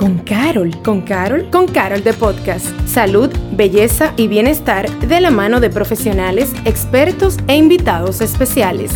con 0.00 0.16
Carol. 0.20 0.70
¿Con 0.82 1.02
Carol? 1.02 1.50
Con 1.50 1.68
Carol 1.68 2.02
de 2.02 2.14
Podcast. 2.14 2.66
Salud, 2.88 3.28
belleza 3.52 4.14
y 4.16 4.28
bienestar 4.28 4.88
de 5.00 5.20
la 5.20 5.30
mano 5.30 5.60
de 5.60 5.68
profesionales, 5.68 6.54
expertos 6.64 7.36
e 7.48 7.56
invitados 7.56 8.22
especiales. 8.22 8.92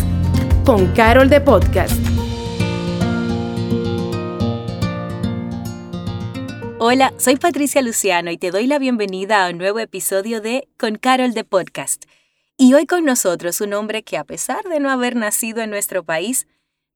Con 0.65 0.87
Carol 0.95 1.29
de 1.29 1.41
Podcast. 1.41 1.93
Hola, 6.79 7.13
soy 7.19 7.35
Patricia 7.35 7.83
Luciano 7.83 8.31
y 8.31 8.39
te 8.39 8.49
doy 8.49 8.65
la 8.65 8.79
bienvenida 8.79 9.45
a 9.45 9.51
un 9.51 9.59
nuevo 9.59 9.77
episodio 9.77 10.41
de 10.41 10.67
Con 10.75 10.95
Carol 10.95 11.35
de 11.35 11.43
Podcast. 11.43 12.05
Y 12.57 12.73
hoy 12.73 12.87
con 12.87 13.05
nosotros 13.05 13.61
un 13.61 13.75
hombre 13.75 14.01
que 14.01 14.17
a 14.17 14.23
pesar 14.23 14.63
de 14.63 14.79
no 14.79 14.89
haber 14.89 15.15
nacido 15.15 15.61
en 15.61 15.69
nuestro 15.69 16.03
país, 16.03 16.47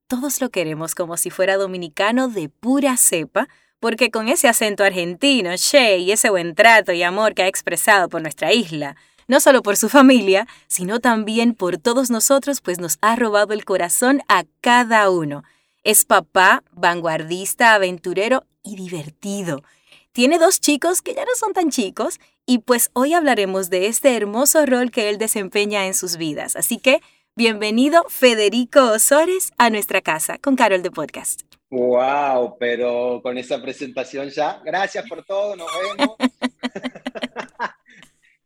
todos 0.07 0.41
lo 0.41 0.50
queremos 0.50 0.96
como 0.96 1.16
si 1.16 1.30
fuera 1.30 1.57
dominicano 1.57 2.28
de 2.28 2.50
pura 2.50 2.98
cepa, 2.98 3.48
porque 3.80 4.11
con 4.11 4.27
ese 4.27 4.48
acento 4.48 4.84
argentino, 4.84 5.52
che, 5.55 5.98
y 5.98 6.12
ese 6.12 6.30
buen 6.30 6.55
trato 6.55 6.91
y 6.91 7.03
amor 7.03 7.34
que 7.34 7.44
ha 7.44 7.48
expresado 7.48 8.09
por 8.09 8.22
nuestra 8.22 8.53
isla, 8.53 8.95
no 9.27 9.40
solo 9.40 9.62
por 9.62 9.77
su 9.77 9.90
familia, 9.90 10.48
sino 10.67 10.99
también 10.99 11.53
por 11.53 11.77
todos 11.77 12.09
nosotros, 12.09 12.62
pues 12.62 12.80
nos 12.80 12.98
ha 13.02 13.16
robado 13.16 13.53
el 13.53 13.63
corazón 13.63 14.22
a 14.27 14.44
cada 14.59 15.09
uno. 15.09 15.44
Es 15.84 16.03
papá, 16.03 16.63
vanguardista, 16.72 17.73
aventurero 17.76 18.45
y 18.63 18.76
divertido. 18.76 19.63
Tiene 20.11 20.39
dos 20.39 20.59
chicos 20.59 21.02
que 21.02 21.14
ya 21.14 21.23
no 21.25 21.36
son 21.36 21.53
tan 21.53 21.70
chicos 21.70 22.20
y 22.45 22.59
pues 22.59 22.89
hoy 22.94 23.14
hablaremos 23.14 23.70
de 23.70 23.86
este 23.86 24.16
hermoso 24.16 24.66
rol 24.66 24.89
que 24.91 25.09
él 25.09 25.20
desempeña 25.20 25.86
en 25.86 25.94
sus 25.94 26.17
vidas. 26.17 26.55
Así 26.55 26.77
que, 26.77 27.00
bienvenido 27.36 28.03
Federico 28.09 28.91
Osores 28.91 29.52
a 29.58 29.70
nuestra 29.70 30.02
casa 30.02 30.39
con 30.39 30.55
Carol 30.55 30.81
de 30.81 30.89
Podcast. 30.89 31.48
Wow, 31.70 32.58
pero 32.59 33.22
con 33.22 33.38
esa 33.38 33.62
presentación 33.62 34.30
ya. 34.30 34.59
Gracias 34.66 35.08
por 35.08 35.23
todo, 35.23 35.55
nos 35.55 35.68
vemos. 35.98 36.16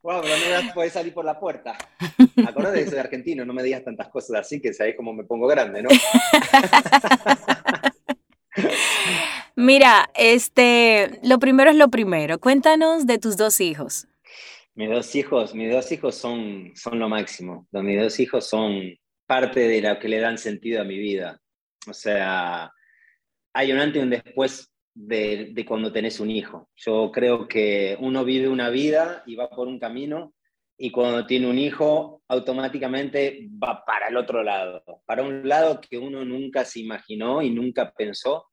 wow, 0.02 0.22
pero 0.22 0.62
no 0.64 0.74
poder 0.74 0.92
salir 0.92 1.14
por 1.14 1.24
la 1.24 1.40
puerta. 1.40 1.78
Acordate 2.46 2.80
de 2.80 2.84
que 2.84 2.90
soy 2.90 3.00
argentino, 3.00 3.46
no 3.46 3.54
me 3.54 3.64
digas 3.64 3.84
tantas 3.84 4.10
cosas 4.10 4.42
así 4.42 4.62
que 4.62 4.74
sabés 4.74 4.96
cómo 4.98 5.14
me 5.14 5.24
pongo 5.24 5.48
grande, 5.48 5.84
¿no? 5.84 5.90
Mira, 9.56 10.10
este, 10.16 11.20
lo 11.24 11.40
primero 11.40 11.70
es 11.70 11.78
lo 11.78 11.90
primero. 11.90 12.40
Cuéntanos 12.40 13.08
de 13.08 13.20
tus 13.20 13.38
dos 13.38 13.62
hijos. 13.62 14.08
Mis 14.76 14.90
dos 14.90 15.16
hijos, 15.16 15.54
mis 15.54 15.72
dos 15.72 15.92
hijos 15.92 16.16
son, 16.16 16.72
son 16.76 17.00
lo 17.00 17.08
máximo. 17.08 17.68
Mis 17.72 18.02
dos 18.02 18.20
hijos 18.20 18.50
son 18.50 18.98
parte 19.26 19.62
de 19.62 19.82
lo 19.82 19.98
que 20.00 20.10
le 20.10 20.20
dan 20.20 20.38
sentido 20.38 20.82
a 20.82 20.84
mi 20.84 20.98
vida. 20.98 21.40
O 21.88 21.94
sea, 21.94 22.72
hay 23.54 23.72
un 23.72 23.80
antes 23.80 24.02
y 24.02 24.04
un 24.04 24.10
después 24.10 24.74
de, 24.96 25.66
cuando 25.68 25.92
tenés 25.92 26.20
un 26.20 26.32
hijo. 26.32 26.70
Yo 26.76 27.12
creo 27.12 27.48
que 27.48 27.98
uno 28.00 28.26
vive 28.26 28.48
una 28.48 28.70
vida 28.70 29.24
y 29.26 29.36
va 29.36 29.50
por 29.50 29.68
un 29.68 29.80
camino 29.80 30.34
y 30.78 30.92
cuando 30.92 31.26
tiene 31.26 31.48
un 31.48 31.60
hijo 31.60 32.24
automáticamente 32.28 33.48
va 33.64 33.84
para 33.86 34.08
el 34.08 34.18
otro 34.18 34.44
lado, 34.44 34.84
para 35.06 35.24
un 35.24 35.48
lado 35.48 35.80
que 35.80 35.98
uno 35.98 36.26
nunca 36.26 36.66
se 36.66 36.80
imaginó 36.80 37.42
y 37.42 37.52
nunca 37.52 37.92
pensó 37.92 38.48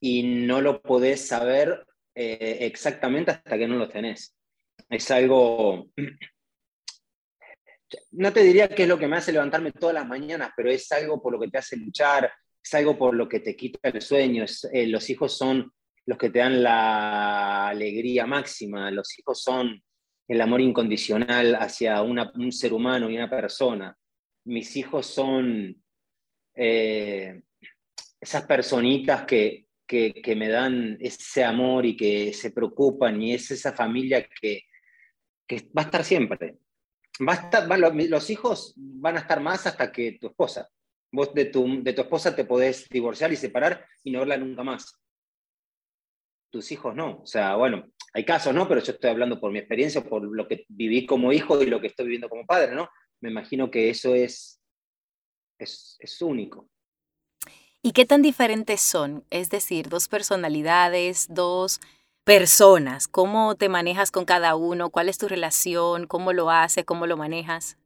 y 0.00 0.22
no 0.22 0.60
lo 0.60 0.80
podés 0.80 1.26
saber 1.26 1.86
eh, 2.14 2.58
exactamente 2.62 3.30
hasta 3.30 3.58
que 3.58 3.68
no 3.68 3.76
lo 3.76 3.88
tenés. 3.88 4.34
Es 4.88 5.10
algo, 5.10 5.88
no 8.10 8.32
te 8.32 8.42
diría 8.42 8.68
que 8.68 8.82
es 8.82 8.88
lo 8.88 8.98
que 8.98 9.06
me 9.06 9.16
hace 9.16 9.32
levantarme 9.32 9.72
todas 9.72 9.94
las 9.94 10.06
mañanas, 10.06 10.50
pero 10.56 10.70
es 10.70 10.90
algo 10.92 11.22
por 11.22 11.34
lo 11.34 11.40
que 11.40 11.48
te 11.48 11.58
hace 11.58 11.76
luchar, 11.76 12.32
es 12.62 12.74
algo 12.74 12.96
por 12.96 13.14
lo 13.14 13.28
que 13.28 13.40
te 13.40 13.56
quita 13.56 13.88
el 13.88 14.00
sueño. 14.00 14.44
Eh, 14.72 14.86
los 14.86 15.08
hijos 15.10 15.36
son 15.36 15.72
los 16.06 16.18
que 16.18 16.30
te 16.30 16.40
dan 16.40 16.62
la 16.62 17.68
alegría 17.68 18.26
máxima, 18.26 18.90
los 18.90 19.18
hijos 19.18 19.42
son 19.42 19.82
el 20.28 20.40
amor 20.40 20.60
incondicional 20.60 21.56
hacia 21.56 22.00
un 22.02 22.52
ser 22.52 22.72
humano 22.72 23.10
y 23.10 23.16
una 23.16 23.28
persona. 23.28 23.96
Mis 24.44 24.76
hijos 24.76 25.06
son 25.06 25.82
eh, 26.54 27.42
esas 28.20 28.46
personitas 28.46 29.24
que, 29.24 29.66
que, 29.86 30.34
me 30.36 30.48
dan 30.48 30.96
ese 31.00 31.44
amor 31.44 31.84
y 31.84 31.96
que 31.96 32.32
se 32.32 32.50
preocupan 32.50 33.20
y 33.20 33.34
es 33.34 33.50
esa 33.50 33.72
familia 33.72 34.26
que, 34.40 34.62
que 35.46 35.68
va 35.76 35.82
a 35.82 35.84
estar 35.84 36.04
siempre. 36.04 36.58
Va 37.28 37.32
a 37.34 37.36
estar, 37.36 37.68
los 38.08 38.30
hijos 38.30 38.72
van 38.76 39.16
a 39.16 39.20
estar 39.20 39.40
más 39.40 39.66
hasta 39.66 39.92
que 39.92 40.12
tu 40.12 40.28
esposa. 40.28 40.68
Vos 41.12 41.32
de 41.34 41.44
tu, 41.44 41.82
de 41.82 41.92
tu 41.92 42.02
esposa 42.02 42.34
te 42.34 42.44
podés 42.44 42.88
divorciar 42.88 43.32
y 43.32 43.36
separar 43.36 43.86
y 44.02 44.10
no 44.10 44.20
verla 44.20 44.38
nunca 44.38 44.62
más. 44.62 44.98
Tus 46.50 46.72
hijos 46.72 46.94
no. 46.94 47.20
O 47.22 47.26
sea, 47.26 47.54
bueno, 47.56 47.84
hay 48.14 48.24
casos, 48.24 48.54
¿no? 48.54 48.66
Pero 48.66 48.80
yo 48.80 48.92
estoy 48.92 49.10
hablando 49.10 49.38
por 49.38 49.52
mi 49.52 49.58
experiencia, 49.58 50.02
por 50.02 50.22
lo 50.22 50.48
que 50.48 50.64
viví 50.68 51.06
como 51.06 51.32
hijo 51.32 51.62
y 51.62 51.66
lo 51.66 51.80
que 51.80 51.88
estoy 51.88 52.06
viviendo 52.06 52.28
como 52.28 52.46
padre, 52.46 52.74
¿no? 52.74 52.88
Me 53.20 53.30
imagino 53.30 53.70
que 53.70 53.90
eso 53.90 54.14
es, 54.14 54.60
es, 55.58 55.96
es 56.00 56.22
único. 56.22 56.68
¿Y 57.82 57.92
qué 57.92 58.06
tan 58.06 58.22
diferentes 58.22 58.80
son? 58.80 59.24
Es 59.30 59.50
decir, 59.50 59.88
dos 59.88 60.08
personalidades, 60.08 61.26
dos 61.28 61.80
personas. 62.24 63.08
¿Cómo 63.08 63.56
te 63.56 63.68
manejas 63.68 64.10
con 64.10 64.24
cada 64.24 64.54
uno? 64.54 64.90
¿Cuál 64.90 65.08
es 65.08 65.18
tu 65.18 65.28
relación? 65.28 66.06
¿Cómo 66.06 66.32
lo 66.32 66.50
haces? 66.50 66.84
¿Cómo 66.84 67.06
lo 67.06 67.16
manejas? 67.16 67.76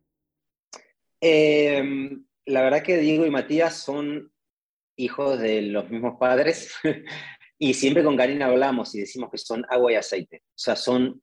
Eh, 1.21 2.19
la 2.47 2.63
verdad 2.63 2.83
que 2.83 2.99
Diego 2.99 3.27
y 3.27 3.31
Matías 3.31 3.77
son 3.77 4.33
hijos 4.97 5.39
de 5.39 5.63
los 5.63 5.91
mismos 5.91 6.17
padres 6.19 6.73
y 7.59 7.75
siempre 7.75 8.03
con 8.03 8.17
Karina 8.17 8.47
hablamos 8.47 8.95
y 8.95 9.01
decimos 9.01 9.31
que 9.31 9.39
son 9.39 9.65
agua 9.69 9.93
y 9.93 9.97
aceite. 9.97 10.43
O 10.47 10.59
sea, 10.59 10.77
son 10.77 11.23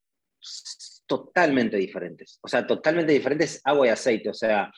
totalmente 1.08 1.78
diferentes. 1.78 2.40
O 2.42 2.48
sea, 2.48 2.68
totalmente 2.68 3.14
diferentes 3.14 3.62
agua 3.64 3.88
y 3.88 3.90
aceite. 3.90 4.30
O 4.30 4.34
sea, 4.34 4.72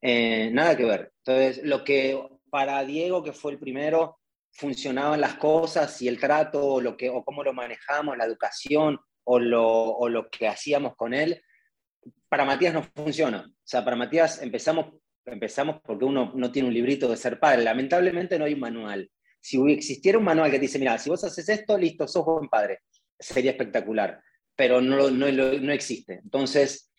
eh, 0.00 0.50
nada 0.52 0.76
que 0.76 0.84
ver. 0.84 1.12
Entonces, 1.24 1.64
lo 1.64 1.84
que 1.84 2.20
para 2.50 2.82
Diego, 2.84 3.22
que 3.22 3.32
fue 3.32 3.52
el 3.52 3.58
primero, 3.58 4.18
funcionaban 4.52 5.20
las 5.20 5.34
cosas 5.34 6.00
y 6.00 6.08
el 6.08 6.18
trato 6.18 6.64
o, 6.64 6.80
lo 6.80 6.96
que, 6.96 7.10
o 7.10 7.24
cómo 7.24 7.42
lo 7.42 7.52
manejamos, 7.52 8.16
la 8.16 8.24
educación 8.24 8.98
o 9.24 9.38
lo, 9.38 9.66
o 9.66 10.08
lo 10.08 10.30
que 10.30 10.48
hacíamos 10.48 10.96
con 10.96 11.12
él, 11.12 11.42
para 12.28 12.44
Matías 12.44 12.74
no 12.74 12.82
funciona. 12.82 13.46
O 13.46 13.66
sea, 13.66 13.84
para 13.84 13.96
Matías 13.96 14.40
empezamos 14.42 14.94
empezamos 15.32 15.80
porque 15.84 16.04
uno 16.04 16.32
no 16.34 16.52
tiene 16.52 16.68
un 16.68 16.74
librito 16.74 17.08
de 17.08 17.16
ser 17.16 17.38
padre. 17.38 17.62
Lamentablemente 17.62 18.38
no 18.38 18.44
hay 18.44 18.54
un 18.54 18.60
manual. 18.60 19.10
Si 19.40 19.58
existiera 19.70 20.18
un 20.18 20.24
manual 20.24 20.50
que 20.50 20.58
te 20.58 20.62
dice, 20.62 20.78
mira, 20.78 20.98
si 20.98 21.10
vos 21.10 21.22
haces 21.24 21.48
esto, 21.48 21.78
listo, 21.78 22.08
sos 22.08 22.24
buen 22.24 22.48
padre, 22.48 22.80
sería 23.18 23.52
espectacular, 23.52 24.20
pero 24.56 24.80
no, 24.80 25.10
no, 25.10 25.30
no 25.30 25.72
existe. 25.72 26.20
Entonces, 26.22 26.90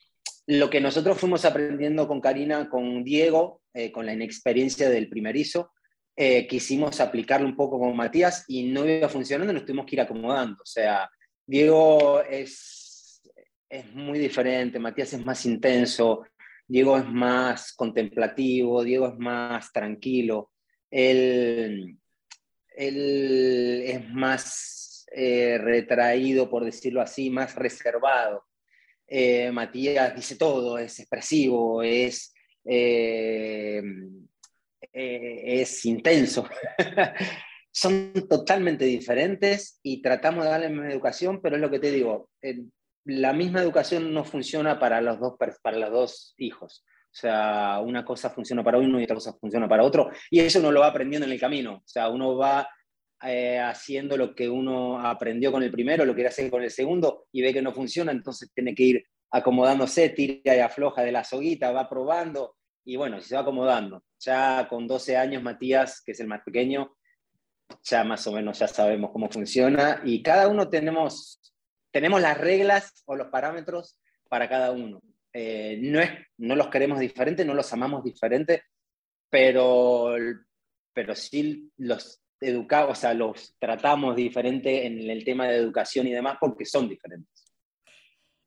lo 0.47 0.69
que 0.69 0.81
nosotros 0.81 1.17
fuimos 1.19 1.45
aprendiendo 1.45 2.07
con 2.07 2.21
Karina, 2.21 2.69
con 2.69 3.03
Diego, 3.03 3.61
eh, 3.73 3.91
con 3.91 4.05
la 4.05 4.13
inexperiencia 4.13 4.89
del 4.89 5.07
primerizo, 5.07 5.73
eh, 6.15 6.47
quisimos 6.47 6.99
aplicarlo 6.99 7.47
un 7.47 7.55
poco 7.55 7.79
con 7.79 7.95
Matías 7.95 8.45
y 8.47 8.63
no 8.63 8.85
iba 8.85 9.07
funcionando, 9.07 9.53
nos 9.53 9.63
tuvimos 9.63 9.85
que 9.85 9.95
ir 9.95 10.01
acomodando. 10.01 10.63
O 10.63 10.65
sea, 10.65 11.09
Diego 11.45 12.21
es, 12.23 13.21
es 13.69 13.93
muy 13.93 14.17
diferente, 14.17 14.79
Matías 14.79 15.13
es 15.13 15.23
más 15.23 15.45
intenso, 15.45 16.25
Diego 16.69 16.97
es 16.99 17.05
más 17.07 17.73
contemplativo, 17.73 18.83
Diego 18.83 19.07
es 19.07 19.17
más 19.17 19.73
tranquilo, 19.73 20.51
él, 20.91 21.97
es 22.75 24.09
más 24.11 25.07
eh, 25.11 25.57
retraído, 25.57 26.47
por 26.47 26.63
decirlo 26.63 27.01
así, 27.01 27.31
más 27.31 27.55
reservado. 27.55 28.45
Eh, 29.07 29.51
Matías 29.51 30.15
dice 30.15 30.35
todo, 30.35 30.77
es 30.77 30.99
expresivo, 30.99 31.81
es, 31.81 32.35
eh, 32.63 33.81
es 34.93 35.85
intenso. 35.85 36.47
Son 37.71 38.13
totalmente 38.29 38.85
diferentes 38.85 39.79
y 39.81 40.03
tratamos 40.03 40.43
de 40.43 40.51
darle 40.51 40.69
más 40.69 40.91
educación, 40.91 41.41
pero 41.41 41.55
es 41.55 41.61
lo 41.63 41.71
que 41.71 41.79
te 41.79 41.91
digo, 41.91 42.29
la 43.09 43.33
misma 43.33 43.61
educación 43.61 44.13
no 44.13 44.23
funciona 44.23 44.79
para 44.79 45.01
los 45.01 45.19
dos, 45.19 45.35
para 45.61 45.77
los 45.77 45.91
dos 45.91 46.33
hijos. 46.37 46.85
O 47.11 47.15
sea, 47.15 47.79
una 47.83 48.05
cosa 48.05 48.29
funciona 48.29 48.63
para 48.63 48.77
uno 48.77 48.99
y 48.99 49.03
otra 49.03 49.15
cosa 49.15 49.33
funciona 49.33 49.67
para 49.67 49.83
otro. 49.83 50.11
Y 50.29 50.39
eso 50.39 50.59
uno 50.59 50.71
lo 50.71 50.81
va 50.81 50.87
aprendiendo 50.87 51.25
en 51.25 51.33
el 51.33 51.39
camino. 51.39 51.77
O 51.77 51.87
sea, 51.87 52.09
uno 52.09 52.37
va 52.37 52.69
eh, 53.23 53.59
haciendo 53.59 54.15
lo 54.15 54.35
que 54.35 54.47
uno 54.47 55.05
aprendió 55.05 55.51
con 55.51 55.63
el 55.63 55.71
primero, 55.71 56.05
lo 56.05 56.13
quiere 56.13 56.29
hacer 56.29 56.51
con 56.51 56.61
el 56.61 56.69
segundo 56.69 57.25
y 57.31 57.41
ve 57.41 57.51
que 57.51 57.61
no 57.61 57.73
funciona, 57.73 58.11
entonces 58.11 58.51
tiene 58.53 58.73
que 58.73 58.83
ir 58.83 59.05
acomodándose, 59.31 60.09
tira 60.09 60.55
y 60.55 60.59
afloja 60.59 61.01
de 61.01 61.11
la 61.11 61.23
soguita, 61.23 61.71
va 61.71 61.89
probando 61.89 62.55
y 62.85 62.95
bueno, 62.95 63.19
se 63.21 63.35
va 63.35 63.41
acomodando. 63.41 64.03
Ya 64.19 64.67
con 64.69 64.87
12 64.87 65.17
años, 65.17 65.43
Matías, 65.43 66.01
que 66.05 66.13
es 66.13 66.19
el 66.19 66.27
más 66.27 66.41
pequeño, 66.43 66.95
ya 67.83 68.03
más 68.03 68.25
o 68.27 68.31
menos 68.31 68.59
ya 68.59 68.67
sabemos 68.67 69.11
cómo 69.11 69.29
funciona 69.29 70.01
y 70.05 70.23
cada 70.23 70.47
uno 70.47 70.69
tenemos 70.69 71.39
tenemos 71.91 72.21
las 72.21 72.37
reglas 72.37 73.03
o 73.05 73.15
los 73.15 73.27
parámetros 73.27 73.99
para 74.27 74.47
cada 74.47 74.71
uno. 74.71 75.01
Eh, 75.33 75.77
no, 75.81 75.99
es, 75.99 76.11
no 76.37 76.55
los 76.55 76.67
queremos 76.67 76.99
diferentes, 76.99 77.45
no 77.45 77.53
los 77.53 77.71
amamos 77.73 78.03
diferentes, 78.03 78.61
pero, 79.29 80.15
pero 80.93 81.15
sí 81.15 81.71
los 81.77 82.21
educamos, 82.41 82.97
o 82.97 83.01
sea, 83.01 83.13
los 83.13 83.55
tratamos 83.59 84.15
diferente 84.15 84.85
en 84.85 85.09
el 85.09 85.23
tema 85.23 85.47
de 85.47 85.57
educación 85.57 86.07
y 86.07 86.11
demás 86.11 86.37
porque 86.39 86.65
son 86.65 86.87
diferentes. 86.89 87.45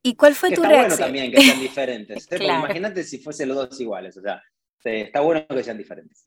¿Y 0.03 0.15
cuál 0.17 0.35
fue 0.35 0.51
tu 0.51 0.63
está 0.63 0.69
reacción? 0.69 0.89
bueno 0.89 1.05
también 1.05 1.33
que 1.33 1.41
sean 1.41 1.61
diferentes. 1.61 2.33
¿eh? 2.33 2.37
Claro. 2.37 2.65
Imagínate 2.65 3.05
si 3.05 3.19
fuesen 3.19 3.49
los 3.49 3.57
dos 3.57 3.81
iguales, 3.81 4.17
o 4.17 4.23
sea, 4.23 4.43
está 4.85 5.21
bueno 5.21 5.47
que 5.47 5.63
sean 5.63 5.79
diferentes. 5.79 6.27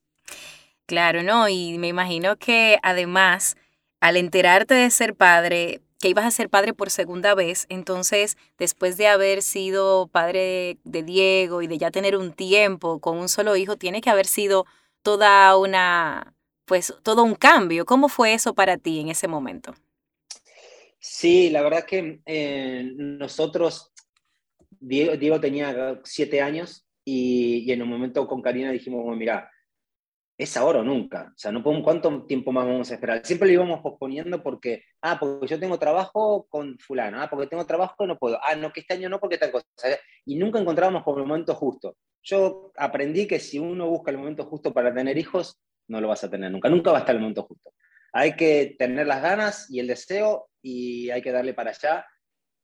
Claro, 0.86 1.24
¿no? 1.24 1.50
Y 1.50 1.78
me 1.78 1.88
imagino 1.88 2.38
que 2.38 2.78
además, 2.84 3.58
al 4.00 4.18
enterarte 4.18 4.76
de 4.76 4.90
ser 4.92 5.16
padre, 5.16 5.82
que 6.00 6.10
ibas 6.10 6.26
a 6.26 6.32
ser 6.32 6.50
padre 6.50 6.74
por 6.74 6.90
segunda 6.90 7.36
vez, 7.36 7.66
entonces, 7.70 8.38
después 8.58 8.98
de 8.98 9.08
haber 9.08 9.42
sido 9.42 10.08
padre 10.08 10.78
de 10.84 11.04
Diego 11.04 11.62
y 11.62 11.68
de 11.68 11.78
ya 11.78 11.92
tener 11.92 12.18
un 12.18 12.34
tiempo 12.34 13.00
con 13.00 13.18
un 13.18 13.30
solo 13.30 13.56
hijo, 13.56 13.78
tiene 13.78 14.02
que 14.02 14.10
haber 14.10 14.26
sido 14.26 14.66
toda 15.02 15.58
una, 15.58 16.36
pues, 16.66 16.94
todo 17.04 17.24
un 17.24 17.36
cambio. 17.36 17.86
¿Cómo 17.86 18.10
fue 18.10 18.34
eso 18.34 18.54
para 18.54 18.78
ti 18.78 19.00
en 19.00 19.10
ese 19.10 19.28
momento? 19.28 19.74
Sí, 21.00 21.52
la 21.52 21.62
verdad 21.62 21.86
que 21.86 22.20
eh, 22.26 22.92
nosotros, 22.96 23.94
Diego, 24.80 25.40
tenía 25.40 26.02
siete 26.04 26.42
años 26.42 26.86
y, 27.06 27.72
en 27.72 27.84
un 27.84 27.90
momento 27.90 28.28
con 28.28 28.42
Karina 28.42 28.72
dijimos, 28.72 29.16
mira, 29.16 29.52
es 30.38 30.58
ahora 30.58 30.80
o 30.80 30.84
nunca. 30.84 31.32
O 31.36 31.38
sea, 31.38 31.52
no 31.52 31.64
podemos, 31.64 31.84
¿cuánto 31.84 32.26
tiempo 32.26 32.52
más 32.52 32.66
vamos 32.66 32.92
a 32.92 32.96
esperar? 32.96 33.26
Siempre 33.26 33.48
lo 33.48 33.54
íbamos 33.54 33.82
posponiendo 33.82 34.44
porque, 34.44 34.84
ah, 35.02 35.18
porque 35.20 35.48
yo 35.48 35.60
tengo 35.60 35.80
trabajo 35.80 36.46
con 36.50 36.78
fulano, 36.80 37.22
ah, 37.22 37.30
porque 37.30 37.48
tengo 37.48 37.66
trabajo 37.66 38.06
no 38.06 38.18
puedo, 38.18 38.38
ah, 38.44 38.56
no, 38.56 38.72
que 38.72 38.82
este 38.82 38.96
año 38.96 39.10
no, 39.10 39.20
porque 39.20 39.38
tal 39.38 39.52
cosa. 39.52 39.66
Y 40.26 40.36
nunca 40.36 40.60
encontrábamos 40.60 41.04
como 41.04 41.20
el 41.20 41.26
momento 41.26 41.56
justo. 41.56 41.96
Yo 42.22 42.72
aprendí 42.78 43.28
que 43.28 43.40
si 43.40 43.60
uno 43.60 43.88
busca 43.88 44.12
el 44.12 44.18
momento 44.18 44.46
justo 44.46 44.74
para 44.74 44.94
tener 44.94 45.18
hijos, 45.18 45.62
no 45.88 46.02
lo 46.02 46.08
vas 46.08 46.24
a 46.24 46.30
tener 46.30 46.52
nunca. 46.52 46.70
Nunca 46.70 46.92
va 46.92 46.98
a 46.98 47.00
estar 47.02 47.16
el 47.16 47.22
momento 47.22 47.44
justo. 47.44 47.72
Hay 48.12 48.36
que 48.36 48.76
tener 48.80 49.08
las 49.08 49.22
ganas 49.22 49.70
y 49.70 49.80
el 49.80 49.88
deseo 49.88 50.50
y 50.62 51.10
hay 51.12 51.22
que 51.22 51.32
darle 51.32 51.54
para 51.54 51.70
allá 51.70 52.06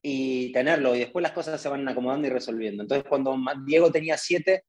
y 0.02 0.52
tenerlo. 0.52 0.96
Y 0.96 1.00
después 1.00 1.22
las 1.22 1.34
cosas 1.34 1.62
se 1.62 1.70
van 1.70 1.88
acomodando 1.88 2.28
y 2.28 2.32
resolviendo. 2.32 2.84
Entonces, 2.84 3.08
cuando 3.08 3.38
Diego 3.66 3.92
tenía 3.92 4.18
siete, 4.18 4.64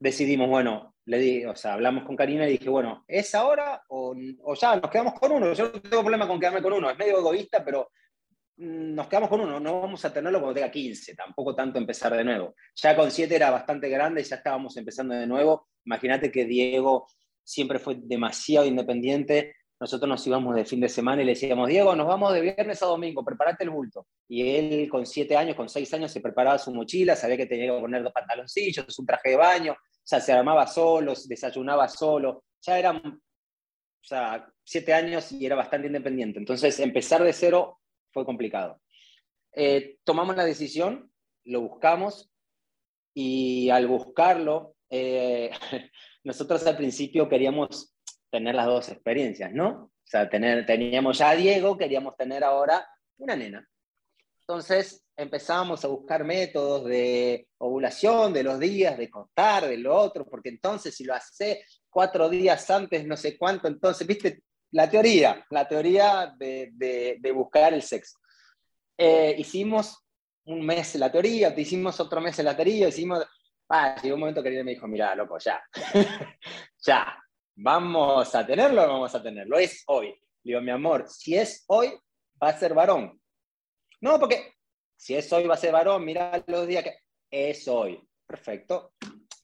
decidimos, 0.00 0.48
bueno, 0.48 0.96
le 1.04 1.18
di, 1.18 1.44
o 1.44 1.54
sea, 1.54 1.74
hablamos 1.74 2.04
con 2.04 2.16
Karina 2.16 2.48
y 2.48 2.52
dije, 2.52 2.68
bueno, 2.68 3.04
¿es 3.06 3.34
ahora 3.34 3.82
o, 3.88 4.14
o, 4.42 4.54
ya 4.54 4.76
nos 4.76 4.90
quedamos 4.90 5.14
con 5.14 5.30
uno? 5.30 5.52
Yo 5.52 5.64
no 5.64 5.80
tengo 5.80 6.02
problema 6.02 6.26
con 6.26 6.40
quedarme 6.40 6.62
con 6.62 6.72
uno, 6.72 6.90
es 6.90 6.98
medio 6.98 7.18
egoísta, 7.18 7.64
pero 7.64 7.90
nos 8.60 9.06
quedamos 9.08 9.30
con 9.30 9.40
uno, 9.40 9.58
no 9.58 9.80
vamos 9.80 10.04
a 10.04 10.12
tenerlo 10.12 10.38
cuando 10.38 10.54
tenga 10.54 10.70
15, 10.70 11.14
tampoco 11.14 11.54
tanto 11.54 11.78
empezar 11.78 12.14
de 12.14 12.24
nuevo. 12.24 12.54
Ya 12.74 12.94
con 12.94 13.10
7 13.10 13.34
era 13.34 13.50
bastante 13.50 13.88
grande, 13.88 14.22
ya 14.22 14.36
estábamos 14.36 14.76
empezando 14.76 15.14
de 15.14 15.26
nuevo. 15.26 15.68
Imagínate 15.86 16.30
que 16.30 16.44
Diego 16.44 17.06
siempre 17.42 17.78
fue 17.78 17.96
demasiado 17.98 18.66
independiente. 18.66 19.54
Nosotros 19.80 20.06
nos 20.10 20.26
íbamos 20.26 20.54
de 20.54 20.66
fin 20.66 20.78
de 20.78 20.90
semana 20.90 21.22
y 21.22 21.24
le 21.24 21.32
decíamos, 21.32 21.70
Diego, 21.70 21.96
nos 21.96 22.06
vamos 22.06 22.34
de 22.34 22.42
viernes 22.42 22.82
a 22.82 22.86
domingo, 22.86 23.24
prepárate 23.24 23.64
el 23.64 23.70
bulto. 23.70 24.06
Y 24.28 24.54
él 24.54 24.90
con 24.90 25.06
7 25.06 25.34
años, 25.38 25.56
con 25.56 25.70
6 25.70 25.94
años, 25.94 26.12
se 26.12 26.20
preparaba 26.20 26.58
su 26.58 26.70
mochila, 26.74 27.16
sabía 27.16 27.38
que 27.38 27.46
tenía 27.46 27.72
que 27.72 27.80
poner 27.80 28.02
dos 28.02 28.12
pantaloncillos, 28.12 28.98
un 28.98 29.06
traje 29.06 29.30
de 29.30 29.36
baño, 29.36 29.74
o 30.02 30.06
sea, 30.10 30.20
se 30.20 30.32
armaba 30.32 30.66
solo, 30.66 31.14
desayunaba 31.26 31.88
solo. 31.88 32.44
Ya 32.62 32.78
eran, 32.78 32.96
o 33.04 34.04
sea, 34.04 34.50
7 34.64 34.92
años 34.94 35.30
y 35.32 35.46
era 35.46 35.56
bastante 35.56 35.86
independiente. 35.86 36.38
Entonces, 36.38 36.78
empezar 36.80 37.22
de 37.22 37.32
cero 37.32 37.80
fue 38.12 38.24
complicado. 38.24 38.80
Eh, 39.52 39.98
tomamos 40.04 40.36
la 40.36 40.44
decisión, 40.44 41.12
lo 41.44 41.60
buscamos 41.62 42.30
y 43.14 43.70
al 43.70 43.86
buscarlo, 43.86 44.76
eh, 44.88 45.50
nosotros 46.24 46.66
al 46.66 46.76
principio 46.76 47.28
queríamos 47.28 47.94
tener 48.30 48.54
las 48.54 48.66
dos 48.66 48.88
experiencias, 48.88 49.52
¿no? 49.52 49.68
O 49.70 50.06
sea, 50.10 50.28
tener, 50.28 50.66
teníamos 50.66 51.18
ya 51.18 51.30
a 51.30 51.36
Diego, 51.36 51.76
queríamos 51.76 52.16
tener 52.16 52.44
ahora 52.44 52.86
una 53.18 53.36
nena. 53.36 53.68
Entonces 54.50 55.06
empezamos 55.16 55.84
a 55.84 55.88
buscar 55.88 56.24
métodos 56.24 56.84
de 56.86 57.46
ovulación, 57.58 58.32
de 58.32 58.42
los 58.42 58.58
días, 58.58 58.98
de 58.98 59.08
contar, 59.08 59.68
de 59.68 59.78
lo 59.78 59.94
otro, 59.94 60.26
porque 60.26 60.48
entonces 60.48 60.92
si 60.92 61.04
lo 61.04 61.14
hace 61.14 61.64
cuatro 61.88 62.28
días 62.28 62.68
antes, 62.68 63.06
no 63.06 63.16
sé 63.16 63.38
cuánto, 63.38 63.68
entonces, 63.68 64.04
viste, 64.08 64.42
la 64.72 64.90
teoría, 64.90 65.46
la 65.50 65.68
teoría 65.68 66.34
de, 66.36 66.70
de, 66.72 67.18
de 67.20 67.30
buscar 67.30 67.72
el 67.74 67.82
sexo. 67.82 68.18
Eh, 68.98 69.36
hicimos 69.38 70.04
un 70.46 70.66
mes 70.66 70.96
la 70.96 71.12
teoría, 71.12 71.54
te 71.54 71.60
hicimos 71.60 72.00
otro 72.00 72.20
mes 72.20 72.36
la 72.40 72.56
teoría, 72.56 72.88
hicimos... 72.88 73.24
Ah, 73.68 73.94
llegó 74.02 74.16
un 74.16 74.20
momento 74.22 74.42
que 74.42 74.48
él 74.48 74.64
me 74.64 74.72
dijo, 74.72 74.88
mira, 74.88 75.14
loco, 75.14 75.38
ya, 75.38 75.62
ya, 76.84 77.22
vamos 77.54 78.34
a 78.34 78.44
tenerlo 78.44 78.82
o 78.82 78.88
vamos 78.88 79.14
a 79.14 79.22
tenerlo, 79.22 79.60
es 79.60 79.84
hoy. 79.86 80.08
Le 80.08 80.54
digo, 80.54 80.60
mi 80.60 80.72
amor, 80.72 81.08
si 81.08 81.36
es 81.36 81.62
hoy, 81.68 81.92
va 82.42 82.48
a 82.48 82.58
ser 82.58 82.74
varón. 82.74 83.19
No, 84.00 84.18
porque 84.18 84.54
si 84.96 85.14
es 85.14 85.32
hoy, 85.32 85.46
va 85.46 85.54
a 85.54 85.58
ser 85.58 85.72
varón, 85.72 86.04
mira 86.04 86.42
los 86.46 86.66
días 86.66 86.84
que... 86.84 86.94
Es 87.30 87.68
hoy. 87.68 88.00
Perfecto. 88.26 88.92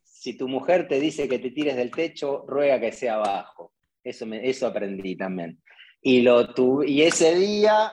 Si 0.03 0.37
tu 0.37 0.49
mujer 0.49 0.88
te 0.88 0.99
dice 0.99 1.29
que 1.29 1.38
te 1.38 1.50
tires 1.50 1.76
del 1.76 1.91
techo, 1.91 2.44
ruega 2.47 2.81
que 2.81 2.93
sea 2.93 3.14
abajo. 3.14 3.73
Eso, 4.03 4.26
me, 4.26 4.49
eso 4.49 4.67
aprendí 4.67 5.17
también. 5.17 5.62
Y, 6.00 6.23
lo 6.23 6.53
tu, 6.53 6.82
y 6.82 7.03
ese 7.03 7.35
día, 7.35 7.93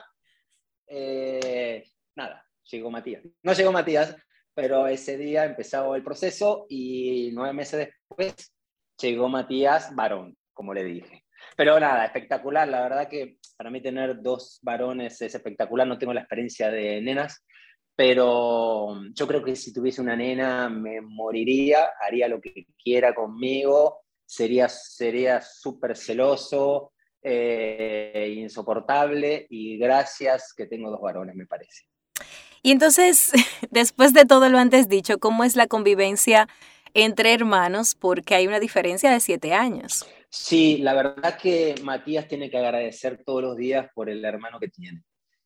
eh, 0.86 1.84
nada, 2.14 2.46
llegó 2.70 2.90
Matías. 2.90 3.22
No 3.42 3.52
llegó 3.52 3.72
Matías, 3.72 4.16
pero 4.54 4.86
ese 4.86 5.16
día 5.16 5.44
empezaba 5.44 5.96
el 5.96 6.04
proceso 6.04 6.66
y 6.68 7.30
nueve 7.32 7.52
meses 7.52 7.88
después 8.08 8.54
llegó 9.00 9.28
Matías 9.28 9.94
varón, 9.94 10.36
como 10.52 10.74
le 10.74 10.84
dije. 10.84 11.23
Pero 11.56 11.78
nada, 11.78 12.04
espectacular. 12.04 12.66
La 12.68 12.82
verdad 12.82 13.08
que 13.08 13.38
para 13.56 13.70
mí 13.70 13.80
tener 13.80 14.20
dos 14.20 14.58
varones 14.62 15.20
es 15.22 15.34
espectacular. 15.34 15.86
No 15.86 15.98
tengo 15.98 16.12
la 16.12 16.20
experiencia 16.20 16.70
de 16.70 17.00
nenas, 17.00 17.44
pero 17.96 19.00
yo 19.12 19.26
creo 19.26 19.42
que 19.42 19.54
si 19.54 19.72
tuviese 19.72 20.00
una 20.00 20.16
nena 20.16 20.68
me 20.68 21.00
moriría, 21.00 21.90
haría 22.00 22.28
lo 22.28 22.40
que 22.40 22.66
quiera 22.82 23.14
conmigo, 23.14 24.00
sería 24.26 24.68
sería 24.68 25.40
súper 25.40 25.96
celoso, 25.96 26.92
eh, 27.22 28.34
insoportable 28.36 29.46
y 29.48 29.78
gracias 29.78 30.52
que 30.54 30.66
tengo 30.66 30.90
dos 30.90 31.00
varones, 31.00 31.34
me 31.36 31.46
parece. 31.46 31.84
Y 32.62 32.72
entonces, 32.72 33.32
después 33.70 34.12
de 34.12 34.24
todo 34.24 34.48
lo 34.48 34.58
antes 34.58 34.88
dicho, 34.88 35.18
¿cómo 35.18 35.44
es 35.44 35.54
la 35.54 35.66
convivencia 35.66 36.48
entre 36.94 37.32
hermanos? 37.32 37.94
Porque 37.94 38.34
hay 38.34 38.46
una 38.46 38.58
diferencia 38.58 39.10
de 39.10 39.20
siete 39.20 39.54
años. 39.54 40.06
Sí, 40.36 40.78
la 40.78 40.94
verdad 40.94 41.38
que 41.38 41.76
Matías 41.84 42.26
tiene 42.26 42.50
que 42.50 42.58
agradecer 42.58 43.22
todos 43.24 43.40
los 43.40 43.56
días 43.56 43.88
por 43.94 44.10
el 44.10 44.24
hermano 44.24 44.58
que 44.58 44.66
tiene. 44.66 45.04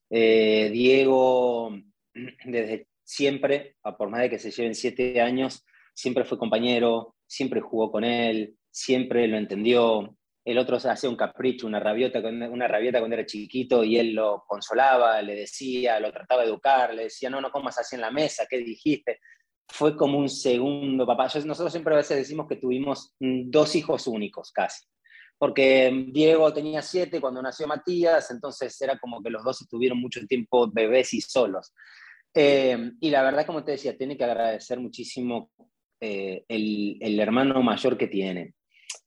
Eh, 0.09 0.71
Diego, 0.73 1.77
desde 2.47 2.89
siempre, 3.05 3.77
por 3.99 4.09
más 4.09 4.23
de 4.23 4.31
que 4.31 4.39
se 4.39 4.51
lleven 4.51 4.75
siete 4.75 5.21
años, 5.21 5.63
siempre 5.93 6.25
fue 6.25 6.39
compañero, 6.39 7.17
siempre 7.27 7.61
jugó 7.61 7.93
con 7.93 8.03
él, 8.03 8.57
siempre 8.71 9.29
lo 9.29 9.37
entendió. 9.37 10.17
El 10.43 10.57
otro 10.57 10.79
hacía 10.79 11.11
un 11.11 11.17
capricho, 11.17 11.67
una 11.67 11.81
rabiota, 11.81 12.21
una 12.21 12.67
rabieta 12.67 13.01
cuando 13.01 13.17
era 13.17 13.27
chiquito 13.27 13.85
y 13.85 13.99
él 13.99 14.15
lo 14.15 14.45
consolaba, 14.47 15.21
le 15.21 15.35
decía, 15.35 16.01
lo 16.01 16.11
trataba 16.11 16.43
de 16.43 16.49
educar, 16.49 16.95
le 16.95 17.05
decía, 17.05 17.29
no, 17.29 17.43
no 17.43 17.51
comas 17.51 17.79
así 17.79 17.97
en 17.97 18.01
la 18.01 18.11
mesa, 18.11 18.47
¿qué 18.49 18.57
dijiste? 18.57 19.21
Fue 19.69 19.97
como 19.97 20.19
un 20.19 20.29
segundo 20.29 21.07
papá. 21.07 21.25
Nosotros 21.45 21.73
siempre 21.73 21.95
a 21.95 21.99
veces 21.99 22.17
decimos 22.17 22.47
que 22.49 22.57
tuvimos 22.57 23.15
dos 23.21 23.75
hijos 23.77 24.07
únicos 24.07 24.51
casi 24.53 24.85
porque 25.39 26.07
Diego 26.09 26.53
tenía 26.53 26.83
siete 26.83 27.21
cuando 27.21 27.41
nació 27.41 27.69
Matías, 27.69 28.31
entonces 28.33 28.79
era 28.83 28.99
como 28.99 29.23
que 29.23 29.31
los 29.31 29.45
dos 29.45 29.63
estuvieron 29.63 30.01
mucho 30.01 30.21
tiempo 30.27 30.69
bebés 30.71 31.15
y 31.15 31.21
solos. 31.21 31.73
Eh, 32.35 32.93
y 33.01 33.11
la 33.11 33.23
verdad, 33.23 33.47
como 33.47 33.65
te 33.65 33.73
decía, 33.73 33.97
tiene 33.97 34.17
que 34.17 34.25
agradecer 34.25 34.81
muchísimo 34.81 35.51
eh, 36.01 36.45
el, 36.49 36.99
el, 37.01 37.21
hermano 37.21 37.63
mayor 37.63 37.97
que 37.97 38.09
tiene. 38.09 38.55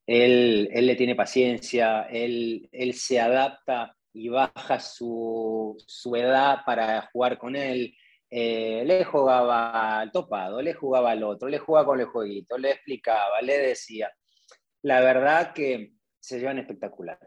Él, 0.08 0.70
él 0.72 0.88
le 0.88 0.96
tiene 0.96 1.15
paciencia, 1.15 2.03
él, 2.03 2.68
él, 2.72 2.94
se 2.94 3.20
adapta 3.20 3.96
y 4.13 4.30
baja 4.30 4.80
su, 4.80 5.75
su 5.86 6.15
edad 6.15 6.60
para 6.65 7.10
jugar 7.12 7.38
con 7.38 7.56
él. 7.56 7.94
Eh, 8.33 8.83
le 8.85 9.03
jugaba 9.03 10.00
al 10.00 10.09
topado, 10.09 10.61
le 10.61 10.73
jugaba 10.73 11.11
al 11.11 11.21
otro, 11.23 11.50
le 11.50 11.59
jugaba 11.59 11.85
con 11.88 12.00
el 12.00 12.05
jueguito, 12.05 12.57
le 12.57 12.71
explicaba, 12.71 13.41
le 13.41 13.57
decía. 13.57 14.09
La 14.83 15.01
verdad 15.01 15.53
que 15.53 15.91
se 16.17 16.39
llevan 16.39 16.59
espectacular. 16.59 17.19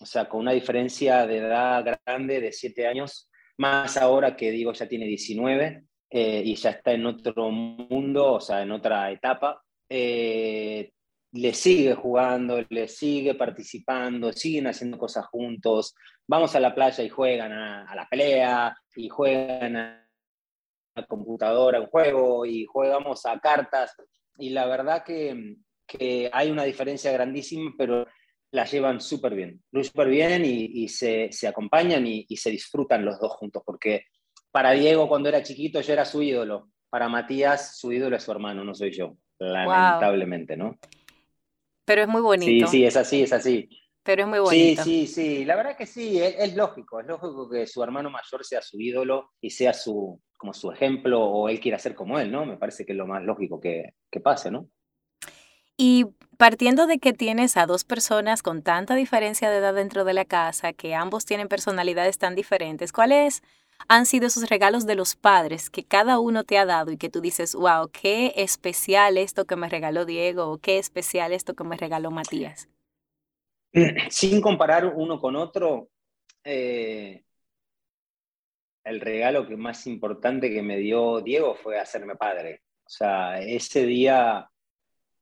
O 0.00 0.06
sea, 0.06 0.28
con 0.28 0.40
una 0.40 0.52
diferencia 0.52 1.26
de 1.26 1.38
edad 1.38 1.84
grande 1.84 2.40
de 2.40 2.52
7 2.52 2.86
años, 2.86 3.28
más 3.58 3.96
ahora 3.96 4.36
que 4.36 4.52
digo 4.52 4.72
ya 4.72 4.86
tiene 4.86 5.06
19 5.06 5.84
eh, 6.10 6.42
y 6.44 6.54
ya 6.54 6.70
está 6.70 6.92
en 6.92 7.06
otro 7.06 7.50
mundo, 7.50 8.34
o 8.34 8.40
sea, 8.40 8.62
en 8.62 8.70
otra 8.70 9.10
etapa, 9.10 9.62
eh, 9.88 10.92
le 11.32 11.54
sigue 11.54 11.94
jugando, 11.94 12.64
le 12.68 12.86
sigue 12.86 13.34
participando, 13.34 14.32
siguen 14.32 14.68
haciendo 14.68 14.96
cosas 14.96 15.26
juntos, 15.26 15.94
vamos 16.28 16.54
a 16.54 16.60
la 16.60 16.74
playa 16.74 17.02
y 17.02 17.08
juegan 17.08 17.52
a, 17.52 17.84
a 17.90 17.94
la 17.96 18.06
pelea, 18.08 18.76
y 18.94 19.08
juegan 19.08 19.76
a 19.76 20.05
computadora 21.04 21.80
un 21.80 21.86
juego, 21.86 22.46
y 22.46 22.64
jugamos 22.64 23.26
a 23.26 23.38
cartas, 23.38 23.94
y 24.38 24.50
la 24.50 24.66
verdad 24.66 25.04
que, 25.04 25.56
que 25.86 26.30
hay 26.32 26.50
una 26.50 26.64
diferencia 26.64 27.12
grandísima, 27.12 27.72
pero 27.76 28.06
la 28.50 28.64
llevan 28.64 29.00
súper 29.00 29.34
bien, 29.34 29.62
súper 29.82 30.08
bien 30.08 30.42
y, 30.44 30.88
se, 30.88 31.30
acompañan 31.46 32.06
y, 32.06 32.36
se 32.36 32.50
disfrutan 32.50 33.04
los 33.04 33.18
dos 33.18 33.32
juntos, 33.32 33.62
porque 33.64 34.06
para 34.50 34.72
Diego 34.72 35.08
cuando 35.08 35.28
era 35.28 35.42
chiquito 35.42 35.80
yo 35.80 35.92
era 35.92 36.04
su 36.04 36.22
ídolo, 36.22 36.70
para 36.88 37.08
Matías 37.08 37.78
su 37.78 37.92
ídolo 37.92 38.16
es 38.16 38.22
su 38.22 38.32
hermano, 38.32 38.64
no 38.64 38.74
soy 38.74 38.92
yo, 38.92 39.16
lamentablemente, 39.38 40.56
¿no? 40.56 40.78
Pero 41.84 42.02
es 42.02 42.08
muy 42.08 42.22
bonito. 42.22 42.66
Sí, 42.66 42.78
sí, 42.78 42.84
es 42.84 42.96
así, 42.96 43.22
es 43.22 43.32
así. 43.32 43.68
Pero 44.02 44.22
es 44.22 44.28
muy 44.28 44.38
bonito. 44.38 44.82
Sí, 44.82 45.06
sí, 45.06 45.14
sí, 45.14 45.44
la 45.44 45.56
verdad 45.56 45.76
que 45.76 45.86
sí, 45.86 46.20
es, 46.20 46.54
lógico, 46.56 47.00
es 47.00 47.06
lógico 47.06 47.48
que 47.50 47.66
su 47.66 47.82
hermano 47.82 48.10
mayor 48.10 48.44
sea 48.44 48.62
su 48.62 48.80
ídolo 48.80 49.32
y 49.40 49.50
sea 49.50 49.72
su, 49.72 50.20
como 50.36 50.52
su 50.52 50.70
ejemplo 50.70 51.22
o 51.24 51.48
él 51.48 51.60
quiera 51.60 51.78
ser 51.78 51.94
como 51.94 52.18
él, 52.18 52.30
¿no? 52.30 52.46
Me 52.46 52.56
parece 52.56 52.84
que 52.84 52.92
es 52.92 52.98
lo 52.98 53.06
más 53.06 53.22
lógico 53.22 53.60
que, 53.60 53.94
que 54.10 54.20
pase, 54.20 54.50
¿no? 54.50 54.68
Y 55.76 56.06
partiendo 56.38 56.86
de 56.86 56.98
que 56.98 57.12
tienes 57.12 57.56
a 57.56 57.66
dos 57.66 57.84
personas 57.84 58.42
con 58.42 58.62
tanta 58.62 58.94
diferencia 58.94 59.50
de 59.50 59.58
edad 59.58 59.74
dentro 59.74 60.04
de 60.04 60.14
la 60.14 60.24
casa, 60.24 60.72
que 60.72 60.94
ambos 60.94 61.24
tienen 61.24 61.48
personalidades 61.48 62.18
tan 62.18 62.34
diferentes, 62.34 62.92
¿cuáles 62.92 63.42
han 63.88 64.06
sido 64.06 64.26
esos 64.26 64.48
regalos 64.48 64.86
de 64.86 64.94
los 64.94 65.16
padres 65.16 65.70
que 65.70 65.84
cada 65.84 66.18
uno 66.18 66.44
te 66.44 66.58
ha 66.58 66.66
dado 66.66 66.92
y 66.92 66.96
que 66.96 67.08
tú 67.08 67.20
dices, 67.20 67.54
wow, 67.54 67.88
qué 67.90 68.32
especial 68.36 69.18
esto 69.18 69.44
que 69.44 69.56
me 69.56 69.68
regaló 69.68 70.04
Diego 70.04 70.50
o 70.50 70.58
qué 70.58 70.78
especial 70.78 71.32
esto 71.32 71.54
que 71.54 71.64
me 71.64 71.76
regaló 71.76 72.10
Matías? 72.10 72.68
Sin 74.10 74.40
comparar 74.40 74.86
uno 74.86 75.20
con 75.20 75.36
otro, 75.36 75.90
eh, 76.44 77.22
el 78.86 79.00
regalo 79.00 79.46
que 79.46 79.56
más 79.56 79.86
importante 79.86 80.50
que 80.50 80.62
me 80.62 80.78
dio 80.78 81.20
Diego 81.20 81.54
fue 81.54 81.78
hacerme 81.78 82.16
padre. 82.16 82.62
O 82.84 82.88
sea, 82.88 83.40
ese 83.40 83.84
día 83.84 84.48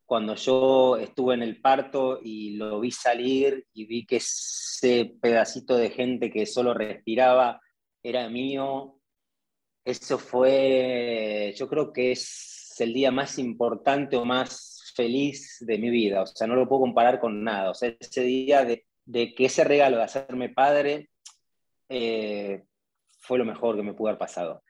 cuando 0.07 0.35
yo 0.35 0.97
estuve 0.99 1.35
en 1.35 1.43
el 1.43 1.61
parto 1.61 2.21
y 2.23 2.57
lo 2.57 2.81
vi 2.81 2.91
salir 2.91 3.67
y 3.73 3.87
vi 3.87 4.07
que 4.07 4.17
ese 4.17 5.17
pedacito 5.21 5.77
de 5.77 5.91
gente 5.91 6.31
que 6.31 6.47
solo 6.47 6.75
respiraba 6.75 7.61
era 8.03 8.29
mío, 8.29 9.01
eso 9.85 10.19
fue, 10.19 11.55
yo 11.57 11.69
creo 11.69 11.93
que 11.93 12.13
es 12.13 12.75
el 12.79 12.93
día 12.93 13.11
más 13.11 13.39
importante 13.39 14.17
o 14.17 14.25
más 14.25 14.93
feliz 14.95 15.57
de 15.61 15.79
mi 15.79 15.91
vida, 15.91 16.23
o 16.23 16.27
sea, 16.27 16.47
no 16.47 16.55
lo 16.55 16.69
puedo 16.69 16.83
comparar 16.83 17.19
con 17.19 17.43
nada, 17.43 17.71
o 17.71 17.75
sea, 17.75 17.95
ese 17.99 18.23
día 18.23 18.65
de, 18.65 18.85
que 19.35 19.47
ese 19.47 19.65
regalo 19.65 19.97
de 19.97 20.03
hacerme 20.05 20.51
padre 20.51 21.09
eh, 21.89 22.65
fue 23.27 23.39
lo 23.39 23.45
mejor 23.45 23.77
que 23.77 23.83
me 23.83 23.95
pudo 23.95 24.09
haber 24.09 24.19
pasado 24.19 24.63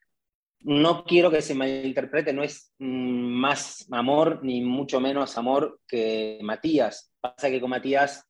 no 0.64 1.04
quiero 1.04 1.30
que 1.30 1.42
se 1.42 1.54
malinterprete, 1.54 2.32
no 2.32 2.42
es 2.42 2.72
mm, 2.78 3.32
más 3.34 3.86
amor 3.92 4.40
ni 4.42 4.62
mucho 4.62 4.98
menos 4.98 5.36
amor 5.36 5.80
que 5.86 6.38
Matías. 6.42 7.12
Pasa 7.20 7.50
que 7.50 7.60
con 7.60 7.70
Matías 7.70 8.26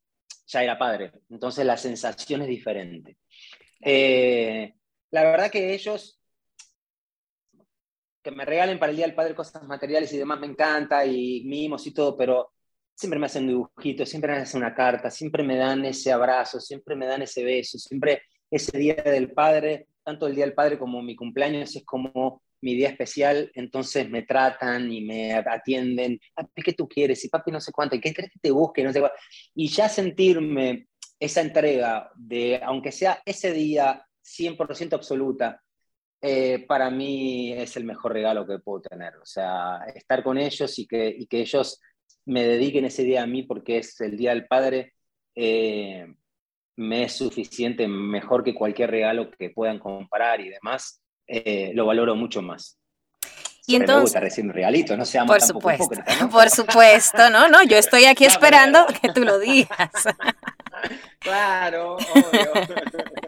ya 0.47 0.63
era 0.63 0.79
padre, 0.79 1.13
entonces 1.31 1.65
la 1.65 1.77
sensación 1.77 2.43
es 2.43 2.49
diferente. 2.49 3.17
Eh, 3.81 4.75
la 5.11 5.23
verdad 5.23 5.51
que 5.51 5.75
ellos, 5.75 6.21
que 8.21 8.31
me 8.33 8.45
regalen 8.45 8.79
para 8.79 8.91
el 8.91 8.97
Día 8.97 9.07
del 9.07 9.15
Padre 9.15 9.35
cosas 9.35 9.63
materiales 9.65 10.13
y 10.13 10.19
demás, 10.19 10.41
me 10.41 10.47
encanta, 10.47 11.07
y 11.07 11.45
mimos 11.45 11.87
y 11.87 11.95
todo, 11.95 12.17
pero 12.17 12.53
siempre 12.95 13.19
me 13.19 13.27
hacen 13.27 13.47
dibujitos, 13.47 14.09
siempre 14.09 14.33
me 14.33 14.39
hacen 14.39 14.61
una 14.61 14.75
carta, 14.75 15.11
siempre 15.11 15.45
me 15.45 15.57
dan 15.57 15.85
ese 15.85 16.11
abrazo, 16.11 16.59
siempre 16.61 16.97
me 16.97 17.07
dan 17.07 17.23
ese 17.23 17.45
beso, 17.45 17.79
siempre 17.79 18.23
ese 18.51 18.77
Día 18.77 18.95
del 18.95 19.33
Padre 19.33 19.87
tanto 20.05 20.27
el 20.27 20.35
Día 20.35 20.45
del 20.45 20.55
Padre 20.55 20.79
como 20.79 21.03
mi 21.03 21.17
cumpleaños 21.17 21.75
es 21.75 21.85
como 21.85 22.43
mi 22.61 22.75
día 22.75 22.89
especial, 22.89 23.51
entonces 23.55 24.09
me 24.09 24.23
tratan 24.23 24.91
y 24.91 25.03
me 25.03 25.35
atienden, 25.35 26.19
papi, 26.35 26.63
¿qué 26.63 26.73
tú 26.73 26.89
quieres? 26.89 27.23
Y 27.25 27.29
papi 27.29 27.51
no 27.51 27.61
sé 27.61 27.73
cuánto, 27.73 27.95
¿y 27.95 28.01
qué 28.01 28.15
crees 28.15 28.33
que 28.33 28.41
te 28.41 28.51
busque? 28.51 28.83
No 28.83 28.91
sé 28.93 29.03
Y 29.55 29.69
ya 29.69 29.89
sentirme 29.89 30.89
esa 31.21 31.43
entrega 31.43 32.11
de, 32.17 32.61
aunque 32.63 32.91
sea 32.91 33.21
ese 33.27 33.53
día 33.53 34.07
100% 34.23 34.95
absoluta, 34.95 35.63
eh, 36.23 36.65
para 36.67 36.91
mí 36.91 37.53
es 37.53 37.77
el 37.77 37.85
mejor 37.85 38.15
regalo 38.15 38.47
que 38.47 38.59
puedo 38.59 38.81
tener. 38.81 39.15
O 39.17 39.27
sea, 39.27 39.85
estar 39.95 40.25
con 40.25 40.39
ellos 40.39 40.79
y 40.79 40.87
que, 40.87 41.15
y 41.19 41.27
que 41.27 41.41
ellos 41.41 41.81
me 42.25 42.45
dediquen 42.45 42.87
ese 42.87 43.05
día 43.05 43.23
a 43.23 43.27
mí 43.27 43.43
porque 43.43 43.79
es 43.79 44.01
el 44.01 44.17
Día 44.17 44.31
del 44.31 44.47
Padre, 44.47 44.95
eh, 45.35 46.07
me 46.77 47.05
es 47.05 47.17
suficiente, 47.17 47.87
mejor 47.87 48.45
que 48.45 48.55
cualquier 48.55 48.91
regalo 48.91 49.31
que 49.31 49.51
puedan 49.51 49.79
comprar 49.79 50.41
y 50.41 50.49
demás, 50.49 51.03
eh, 51.27 51.73
lo 51.75 51.87
valoro 51.87 52.15
mucho 52.17 52.43
más. 52.43 52.79
Y 53.67 53.77
entonces, 53.77 53.97
me 53.97 54.03
gusta 54.03 54.21
recibir 54.21 54.51
un 54.51 54.55
regalito, 54.55 54.97
no 54.97 55.07
seamos 55.07 55.31
Por 55.31 55.41
supuesto, 55.41 55.89
por 56.31 56.51
supuesto, 56.51 57.31
no, 57.31 57.49
no, 57.49 57.63
yo 57.63 57.79
estoy 57.79 58.05
aquí 58.05 58.25
esperando 58.27 58.87
que 59.01 59.13
tú 59.13 59.25
lo 59.25 59.39
digas. 59.39 59.91
Claro, 61.21 61.97
obvio. 61.97 62.53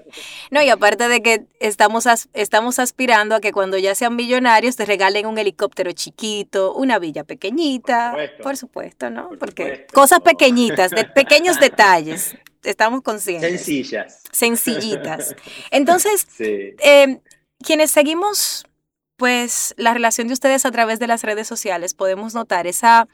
No, 0.51 0.63
y 0.63 0.71
aparte 0.71 1.09
de 1.09 1.23
que 1.23 1.47
estamos, 1.61 2.07
estamos 2.33 2.79
aspirando 2.79 3.35
a 3.35 3.41
que 3.41 3.53
cuando 3.53 3.79
ya 3.79 3.95
sean 3.95 4.17
millonarios 4.17 4.77
te 4.77 4.85
regalen 4.85 5.27
un 5.27 5.39
helicóptero 5.39 5.93
chiquito, 5.93 6.75
una 6.75 6.99
villa 6.99 7.25
pequeñita, 7.25 8.17
por 8.43 8.57
supuesto, 8.57 9.11
¿no? 9.11 9.31
Porque 9.39 9.87
cosas 9.93 10.21
pequeñitas, 10.21 10.91
de 10.91 11.05
pequeños 11.05 11.59
detalles 11.61 12.37
estamos 12.67 13.03
conscientes. 13.03 13.51
Sencillas. 13.51 14.23
Sencillitas. 14.33 15.35
Entonces, 15.71 16.27
em, 16.39 17.21
quienes 17.65 17.91
seguimos, 17.91 18.67
pues, 19.17 19.75
la 19.79 19.95
relación 19.95 20.27
de 20.27 20.35
ustedes 20.35 20.67
a 20.67 20.71
través 20.71 20.99
de 20.99 21.07
las 21.07 21.23
redes 21.23 21.47
sociales, 21.47 21.95
podemos 21.95 22.35
notar 22.35 22.67
esa 22.67 23.09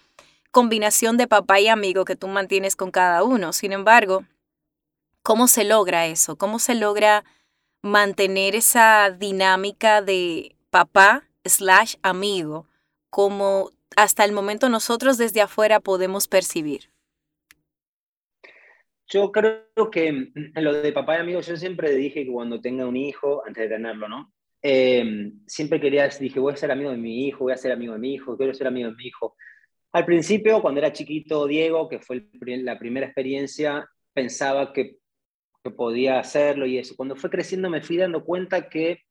combinación 0.50 1.16
de 1.16 1.26
papá 1.26 1.60
y 1.60 1.68
amigo 1.68 2.04
que 2.04 2.16
tú 2.16 2.28
mantienes 2.28 2.76
con 2.76 2.90
cada 2.90 3.22
uno. 3.22 3.52
Sin 3.52 3.72
embargo, 3.72 4.24
¿cómo 5.22 5.46
se 5.48 5.64
logra 5.64 6.06
eso? 6.06 6.36
¿Cómo 6.36 6.58
se 6.58 6.74
logra 6.74 7.24
mantener 7.82 8.54
esa 8.54 9.10
dinámica 9.10 10.02
de 10.02 10.54
papá 10.70 11.24
slash 11.44 11.96
amigo 12.02 12.66
como 13.10 13.70
hasta 13.96 14.24
el 14.24 14.32
momento 14.32 14.68
nosotros 14.68 15.18
desde 15.18 15.40
afuera 15.40 15.80
podemos 15.80 16.28
percibir? 16.28 16.90
Yo 19.08 19.30
creo 19.30 19.90
que 19.90 20.30
lo 20.54 20.72
de 20.72 20.92
papá 20.92 21.16
y 21.16 21.20
amigos, 21.20 21.46
yo 21.46 21.56
siempre 21.56 21.94
dije 21.94 22.24
que 22.24 22.32
cuando 22.32 22.60
tenga 22.60 22.86
un 22.86 22.96
hijo, 22.96 23.42
antes 23.46 23.68
de 23.68 23.76
tenerlo, 23.76 24.08
¿no? 24.08 24.32
Em, 24.62 25.40
siempre 25.46 25.80
quería, 25.80 26.08
dije, 26.08 26.40
voy 26.40 26.54
a 26.54 26.56
ser 26.56 26.70
amigo 26.70 26.90
de 26.90 26.96
mi 26.96 27.26
hijo, 27.26 27.44
voy 27.44 27.52
a 27.52 27.56
ser 27.56 27.72
amigo 27.72 27.92
de 27.92 27.98
mi 27.98 28.14
hijo, 28.14 28.36
quiero 28.36 28.54
ser 28.54 28.68
amigo 28.68 28.90
de 28.90 28.96
mi 28.96 29.06
hijo. 29.06 29.36
Al 29.92 30.06
principio, 30.06 30.62
cuando 30.62 30.80
era 30.80 30.92
chiquito, 30.92 31.46
Diego, 31.46 31.88
que 31.88 31.98
fue 31.98 32.26
la 32.40 32.78
primera 32.78 33.06
experiencia, 33.06 33.86
pensaba 34.14 34.72
que, 34.72 34.98
que, 35.62 35.70
podía 35.70 36.18
hacerlo 36.18 36.66
y 36.66 36.78
eso. 36.78 36.94
Cuando 36.96 37.16
fue 37.16 37.30
creciendo 37.30 37.70
me 37.70 37.82
fui 37.82 37.96
dando 37.96 38.24
cuenta 38.24 38.68
que 38.68 39.02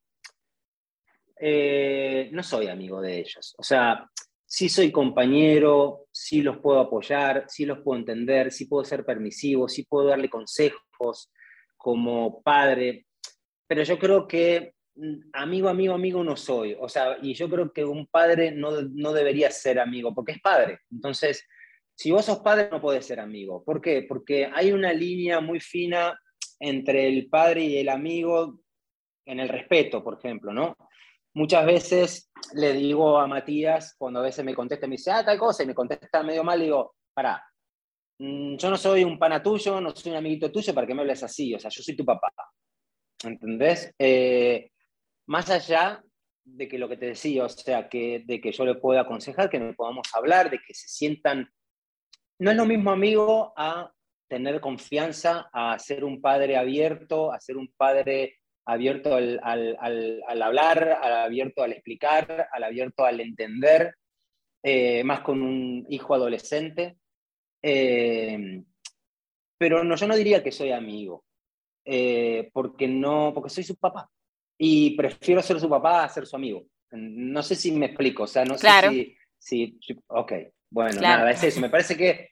eh, 1.40 2.30
no 2.32 2.42
soy 2.42 2.68
amigo 2.68 3.00
de 3.00 3.18
ellos. 3.18 3.54
O 3.58 3.62
sea, 3.62 4.08
sí 4.46 4.68
soy 4.68 4.92
compañero, 4.92 6.06
sí 6.12 6.42
los 6.42 6.58
puedo 6.58 6.78
apoyar, 6.78 7.46
sí 7.48 7.64
los 7.64 7.80
puedo 7.80 7.98
entender, 7.98 8.52
sí 8.52 8.66
puedo 8.66 8.84
ser 8.84 9.04
permisivo, 9.04 9.68
sí 9.68 9.84
puedo 9.84 10.08
darle 10.08 10.28
consejos 10.28 11.32
como 11.76 12.42
padre, 12.42 13.06
pero 13.66 13.82
yo 13.82 13.98
creo 13.98 14.28
que 14.28 14.74
mm, 14.94 15.30
amigo, 15.32 15.68
amigo, 15.68 15.94
amigo 15.94 16.22
no 16.22 16.36
soy. 16.36 16.76
O 16.78 16.88
sea, 16.88 17.16
y 17.22 17.32
yo 17.32 17.48
creo 17.48 17.72
que 17.72 17.84
un 17.84 18.06
padre 18.06 18.52
no, 18.52 18.82
no 18.82 19.12
debería 19.14 19.50
ser 19.50 19.80
amigo, 19.80 20.14
porque 20.14 20.32
es 20.32 20.40
padre. 20.42 20.80
Entonces, 20.90 21.44
si 21.94 22.10
vos 22.10 22.26
sos 22.26 22.40
padre, 22.40 22.68
no 22.70 22.80
podés 22.80 23.06
ser 23.06 23.18
amigo. 23.18 23.64
¿Por 23.64 23.80
qué? 23.80 24.04
Porque 24.06 24.50
hay 24.52 24.72
una 24.72 24.92
línea 24.92 25.40
muy 25.40 25.58
fina 25.58 26.20
entre 26.62 27.08
el 27.08 27.28
padre 27.28 27.64
y 27.64 27.78
el 27.78 27.88
amigo 27.88 28.60
en 29.26 29.40
el 29.40 29.48
respeto, 29.48 30.02
por 30.02 30.18
ejemplo, 30.18 30.52
¿no? 30.52 30.76
muchas 31.34 31.64
veces 31.64 32.30
le 32.54 32.72
digo 32.72 33.18
a 33.18 33.26
Matías, 33.26 33.94
cuando 33.96 34.20
a 34.20 34.24
veces 34.24 34.44
me 34.44 34.54
contesta, 34.54 34.86
me 34.86 34.96
dice, 34.96 35.10
ah, 35.10 35.24
tal 35.24 35.38
cosa, 35.38 35.62
y 35.62 35.66
me 35.66 35.74
contesta 35.74 36.22
medio 36.22 36.44
mal, 36.44 36.60
digo, 36.60 36.96
pará, 37.14 37.42
mm, 38.18 38.56
yo 38.56 38.70
no 38.70 38.76
soy 38.76 39.04
un 39.04 39.18
pana 39.18 39.42
tuyo, 39.42 39.80
no 39.80 39.94
soy 39.94 40.12
un 40.12 40.18
amiguito 40.18 40.50
tuyo 40.50 40.74
para 40.74 40.86
que 40.86 40.94
me 40.94 41.02
hables 41.02 41.22
así, 41.22 41.54
o 41.54 41.58
sea, 41.58 41.70
yo 41.70 41.82
soy 41.82 41.96
tu 41.96 42.04
papá. 42.04 42.32
¿Entendés? 43.24 43.94
Eh, 43.98 44.70
más 45.26 45.48
allá 45.48 46.02
de 46.44 46.68
que 46.68 46.78
lo 46.78 46.88
que 46.88 46.96
te 46.96 47.06
decía, 47.06 47.44
o 47.44 47.48
sea, 47.48 47.88
que, 47.88 48.24
de 48.26 48.40
que 48.40 48.50
yo 48.50 48.64
le 48.64 48.74
pueda 48.74 49.02
aconsejar, 49.02 49.48
que 49.48 49.60
nos 49.60 49.76
podamos 49.76 50.08
hablar, 50.14 50.50
de 50.50 50.58
que 50.58 50.74
se 50.74 50.88
sientan... 50.88 51.48
No 52.40 52.50
es 52.50 52.56
lo 52.56 52.66
mismo 52.66 52.90
amigo 52.90 53.52
a 53.56 53.92
tener 54.32 54.62
confianza, 54.62 55.50
a 55.52 55.78
ser 55.78 56.04
un 56.04 56.22
padre 56.22 56.56
abierto, 56.56 57.30
a 57.30 57.38
ser 57.38 57.58
un 57.58 57.70
padre 57.76 58.38
abierto 58.64 59.14
al, 59.14 59.38
hablar, 59.42 60.98
al 61.02 61.12
abierto 61.24 61.62
al 61.62 61.72
explicar, 61.72 62.48
al 62.50 62.64
abierto 62.64 63.04
al 63.04 63.20
entender, 63.20 63.94
eh, 64.62 65.04
más 65.04 65.20
con 65.20 65.42
un 65.42 65.84
hijo 65.90 66.14
adolescente. 66.14 66.96
Eh, 67.60 68.62
pero 69.58 69.84
no, 69.84 69.96
yo 69.96 70.06
no 70.06 70.16
diría 70.16 70.42
que 70.42 70.50
soy 70.50 70.72
amigo, 70.72 71.26
eh, 71.84 72.48
porque, 72.54 72.88
no, 72.88 73.32
porque 73.34 73.50
soy 73.50 73.64
su 73.64 73.76
papá. 73.76 74.08
Y 74.56 74.96
prefiero 74.96 75.42
ser 75.42 75.60
su 75.60 75.68
papá 75.68 76.04
a 76.04 76.08
ser 76.08 76.24
su 76.26 76.36
amigo. 76.36 76.64
No 76.92 77.42
sé 77.42 77.54
si 77.54 77.70
me 77.72 77.86
explico, 77.86 78.22
o 78.22 78.26
sea, 78.26 78.46
no 78.46 78.56
sé 78.56 79.14
si, 79.36 79.78
si... 79.78 80.00
Ok, 80.06 80.32
bueno, 80.70 81.02
nada, 81.02 81.30
es 81.30 81.44
eso. 81.44 81.60
Me 81.60 81.68
parece 81.68 81.98
que 81.98 82.31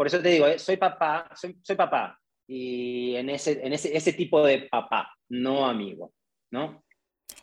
por 0.00 0.06
eso 0.06 0.22
te 0.22 0.30
digo, 0.30 0.46
eh, 0.46 0.58
soy 0.58 0.78
papá, 0.78 1.28
soy, 1.34 1.58
soy 1.62 1.76
papá, 1.76 2.18
y 2.46 3.16
en, 3.16 3.28
ese, 3.28 3.60
en 3.62 3.74
ese, 3.74 3.94
ese 3.94 4.14
tipo 4.14 4.42
de 4.42 4.60
papá, 4.60 5.12
no 5.28 5.66
amigo, 5.66 6.14
¿no? 6.50 6.82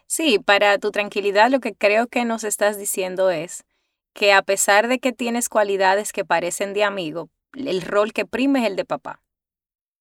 Sí, 0.07 0.39
para 0.39 0.79
tu 0.79 0.89
tranquilidad 0.89 1.51
lo 1.51 1.59
que 1.59 1.75
creo 1.75 2.07
que 2.07 2.25
nos 2.25 2.43
estás 2.43 2.79
diciendo 2.79 3.29
es 3.29 3.63
que 4.15 4.33
a 4.33 4.41
pesar 4.41 4.87
de 4.87 4.97
que 4.97 5.11
tienes 5.11 5.49
cualidades 5.49 6.11
que 6.11 6.25
parecen 6.25 6.73
de 6.73 6.83
amigo, 6.83 7.29
el 7.53 7.83
rol 7.83 8.11
que 8.11 8.25
prime 8.25 8.61
es 8.61 8.65
el 8.65 8.75
de 8.75 8.85
papá. 8.85 9.21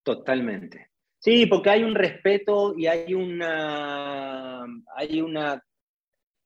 Totalmente. 0.03 0.89
Sí, 1.19 1.45
porque 1.45 1.69
hay 1.69 1.85
un 1.85 1.95
respeto 1.95 2.73
y 2.75 2.87
hay 2.87 3.13
una, 3.13 4.65
hay 4.95 5.21
una 5.21 5.63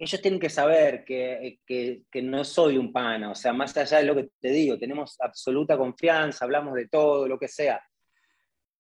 ellos 0.01 0.23
tienen 0.23 0.41
que 0.41 0.49
saber 0.49 1.05
que, 1.05 1.59
que, 1.67 2.03
que, 2.11 2.23
no 2.23 2.43
soy 2.43 2.79
un 2.79 2.91
pana, 2.91 3.31
o 3.31 3.35
sea, 3.35 3.53
más 3.53 3.77
allá 3.77 3.99
de 3.99 4.05
lo 4.05 4.17
que 4.17 4.31
te 4.41 4.49
digo, 4.49 4.79
tenemos 4.79 5.21
absoluta 5.21 5.77
confianza, 5.77 6.47
hablamos 6.47 6.75
de 6.75 6.89
todo, 6.89 7.29
lo 7.29 7.39
que 7.39 7.49
sea, 7.49 7.83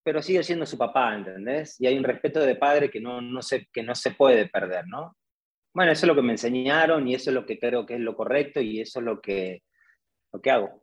pero 0.03 0.23
sigue 0.23 0.43
siendo 0.43 0.65
su 0.65 0.79
papá, 0.79 1.15
¿entendés? 1.15 1.79
Y 1.79 1.87
hay 1.87 1.99
un 1.99 2.05
respeto 2.05 2.41
de 2.41 2.57
padre 2.57 2.91
que 2.91 3.01
no, 3.01 3.21
no, 3.21 3.43
se, 3.43 3.67
que 3.67 3.83
no 3.83 3.95
se 3.95 4.13
puede 4.13 4.49
perder, 4.49 4.87
¿no? 4.89 5.15
Bueno, 5.75 5.93
eso 5.93 6.07
es 6.07 6.09
lo 6.09 6.15
que 6.15 6.23
me 6.23 6.33
enseñaron 6.33 7.07
y 7.07 7.15
eso 7.15 7.29
es 7.29 7.35
lo 7.35 7.45
que 7.45 7.59
creo 7.59 7.85
que 7.85 7.97
es 7.97 8.01
lo 8.01 8.17
correcto 8.17 8.63
y 8.63 8.81
eso 8.81 9.01
es 9.01 9.05
lo 9.05 9.21
que, 9.21 9.63
lo 10.33 10.41
que 10.41 10.51
hago. 10.51 10.83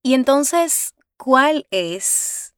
Y 0.00 0.14
entonces, 0.14 0.94
¿cuál 1.16 1.66
es 1.72 2.54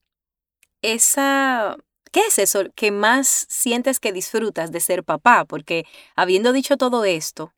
esa 0.83 1.79
¿Qué 2.13 2.21
es 2.27 2.39
eso 2.39 2.65
que 2.75 2.91
más 2.91 3.47
sientes 3.49 3.99
que 3.99 4.13
disfrutas 4.13 4.71
de 4.71 4.81
ser 4.81 5.03
papá? 5.03 5.47
Porque 5.47 5.85
habiendo 6.15 6.53
dicho 6.53 6.77
todo 6.77 7.07
esto, 7.07 7.55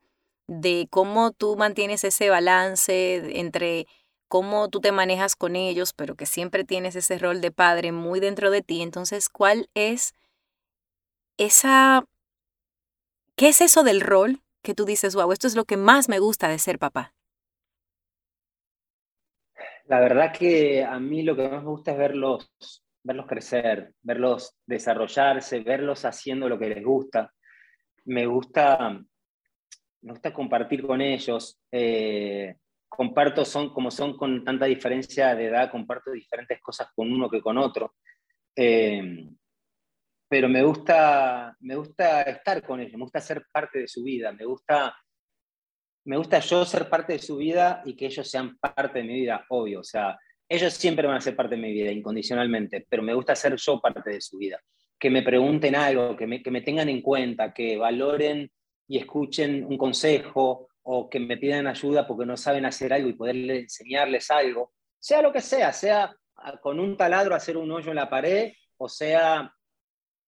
de 0.46 0.86
cómo 0.90 1.32
tú 1.32 1.56
mantienes 1.56 2.04
ese 2.04 2.30
balance 2.30 3.40
entre 3.40 3.86
cómo 4.28 4.68
tú 4.70 4.80
te 4.80 4.92
manejas 4.92 5.34
con 5.36 5.56
ellos, 5.56 5.92
pero 5.92 6.14
que 6.14 6.26
siempre 6.26 6.64
tienes 6.64 6.96
ese 6.96 7.18
rol 7.18 7.40
de 7.40 7.50
padre 7.50 7.92
muy 7.92 8.20
dentro 8.20 8.50
de 8.50 8.62
ti, 8.62 8.82
entonces, 8.82 9.28
¿cuál 9.28 9.68
es 9.74 10.14
esa... 11.36 12.04
¿Qué 13.36 13.48
es 13.48 13.60
eso 13.60 13.82
del 13.82 14.00
rol 14.00 14.40
que 14.62 14.74
tú 14.74 14.84
dices, 14.84 15.16
wow, 15.16 15.32
esto 15.32 15.48
es 15.48 15.56
lo 15.56 15.64
que 15.64 15.76
más 15.76 16.08
me 16.08 16.20
gusta 16.20 16.48
de 16.48 16.60
ser 16.60 16.78
papá? 16.78 17.12
La 19.86 20.00
verdad 20.00 20.32
que 20.32 20.84
a 20.84 20.98
mí 21.00 21.22
lo 21.22 21.34
que 21.36 21.48
más 21.48 21.62
me 21.62 21.70
gusta 21.70 21.92
es 21.92 21.98
verlos 21.98 22.50
verlos 23.04 23.26
crecer, 23.26 23.94
verlos 24.02 24.56
desarrollarse, 24.66 25.60
verlos 25.60 26.04
haciendo 26.04 26.48
lo 26.48 26.58
que 26.58 26.70
les 26.70 26.84
gusta. 26.84 27.32
Me 28.06 28.26
gusta, 28.26 28.90
me 30.00 30.12
gusta 30.12 30.32
compartir 30.32 30.84
con 30.86 31.00
ellos. 31.00 31.60
Eh, 31.70 32.56
comparto, 32.88 33.44
son 33.44 33.72
como 33.72 33.90
son 33.90 34.16
con 34.16 34.42
tanta 34.42 34.64
diferencia 34.64 35.34
de 35.34 35.46
edad, 35.46 35.70
comparto 35.70 36.10
diferentes 36.10 36.60
cosas 36.60 36.88
con 36.94 37.12
uno 37.12 37.28
que 37.28 37.42
con 37.42 37.58
otro. 37.58 37.94
Eh, 38.56 39.28
pero 40.28 40.48
me 40.48 40.62
gusta, 40.64 41.54
me 41.60 41.76
gusta 41.76 42.22
estar 42.22 42.64
con 42.64 42.80
ellos, 42.80 42.94
me 42.94 43.04
gusta 43.04 43.20
ser 43.20 43.46
parte 43.52 43.80
de 43.80 43.88
su 43.88 44.02
vida, 44.02 44.32
me 44.32 44.44
gusta, 44.44 44.96
me 46.06 46.16
gusta 46.16 46.38
yo 46.40 46.64
ser 46.64 46.88
parte 46.88 47.12
de 47.12 47.18
su 47.18 47.36
vida 47.36 47.82
y 47.84 47.94
que 47.94 48.06
ellos 48.06 48.28
sean 48.28 48.56
parte 48.58 49.00
de 49.00 49.04
mi 49.04 49.14
vida, 49.14 49.44
obvio. 49.50 49.80
O 49.80 49.84
sea, 49.84 50.18
ellos 50.48 50.74
siempre 50.74 51.06
van 51.06 51.16
a 51.16 51.20
ser 51.20 51.34
parte 51.34 51.56
de 51.56 51.62
mi 51.62 51.72
vida, 51.72 51.90
incondicionalmente, 51.90 52.86
pero 52.88 53.02
me 53.02 53.14
gusta 53.14 53.34
ser 53.34 53.56
yo 53.56 53.80
parte 53.80 54.10
de 54.10 54.20
su 54.20 54.38
vida. 54.38 54.60
Que 54.98 55.10
me 55.10 55.22
pregunten 55.22 55.74
algo, 55.74 56.16
que 56.16 56.26
me, 56.26 56.42
que 56.42 56.50
me 56.50 56.60
tengan 56.60 56.88
en 56.88 57.02
cuenta, 57.02 57.52
que 57.52 57.76
valoren 57.76 58.50
y 58.86 58.98
escuchen 58.98 59.64
un 59.64 59.78
consejo 59.78 60.68
o 60.82 61.08
que 61.08 61.18
me 61.18 61.38
pidan 61.38 61.66
ayuda 61.66 62.06
porque 62.06 62.26
no 62.26 62.36
saben 62.36 62.66
hacer 62.66 62.92
algo 62.92 63.08
y 63.08 63.14
poder 63.14 63.36
enseñarles 63.36 64.30
algo, 64.30 64.72
sea 64.98 65.22
lo 65.22 65.32
que 65.32 65.40
sea, 65.40 65.72
sea 65.72 66.14
con 66.60 66.78
un 66.78 66.96
taladro 66.96 67.34
hacer 67.34 67.56
un 67.56 67.70
hoyo 67.72 67.90
en 67.90 67.96
la 67.96 68.10
pared 68.10 68.52
o 68.76 68.88
sea 68.88 69.50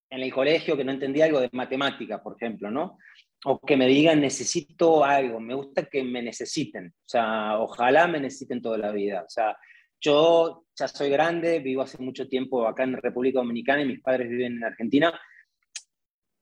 en 0.08 0.20
el 0.20 0.32
colegio 0.32 0.76
que 0.76 0.84
no 0.84 0.92
entendía 0.92 1.24
algo 1.24 1.40
de 1.40 1.50
matemática, 1.52 2.22
por 2.22 2.36
ejemplo, 2.36 2.70
¿no? 2.70 2.98
O 3.44 3.60
que 3.60 3.76
me 3.76 3.86
digan 3.86 4.20
necesito 4.20 5.04
algo, 5.04 5.40
me 5.40 5.54
gusta 5.54 5.84
que 5.86 6.02
me 6.04 6.22
necesiten, 6.22 6.88
o 6.88 7.08
sea, 7.08 7.58
ojalá 7.58 8.06
me 8.06 8.20
necesiten 8.20 8.62
toda 8.62 8.78
la 8.78 8.92
vida, 8.92 9.22
o 9.22 9.28
sea, 9.28 9.56
yo 10.00 10.64
ya 10.78 10.88
soy 10.88 11.10
grande, 11.10 11.60
vivo 11.60 11.82
hace 11.82 12.02
mucho 12.02 12.28
tiempo 12.28 12.66
acá 12.66 12.84
en 12.84 13.00
República 13.00 13.38
Dominicana 13.38 13.82
y 13.82 13.86
mis 13.86 14.00
padres 14.00 14.28
viven 14.28 14.56
en 14.56 14.64
Argentina. 14.64 15.18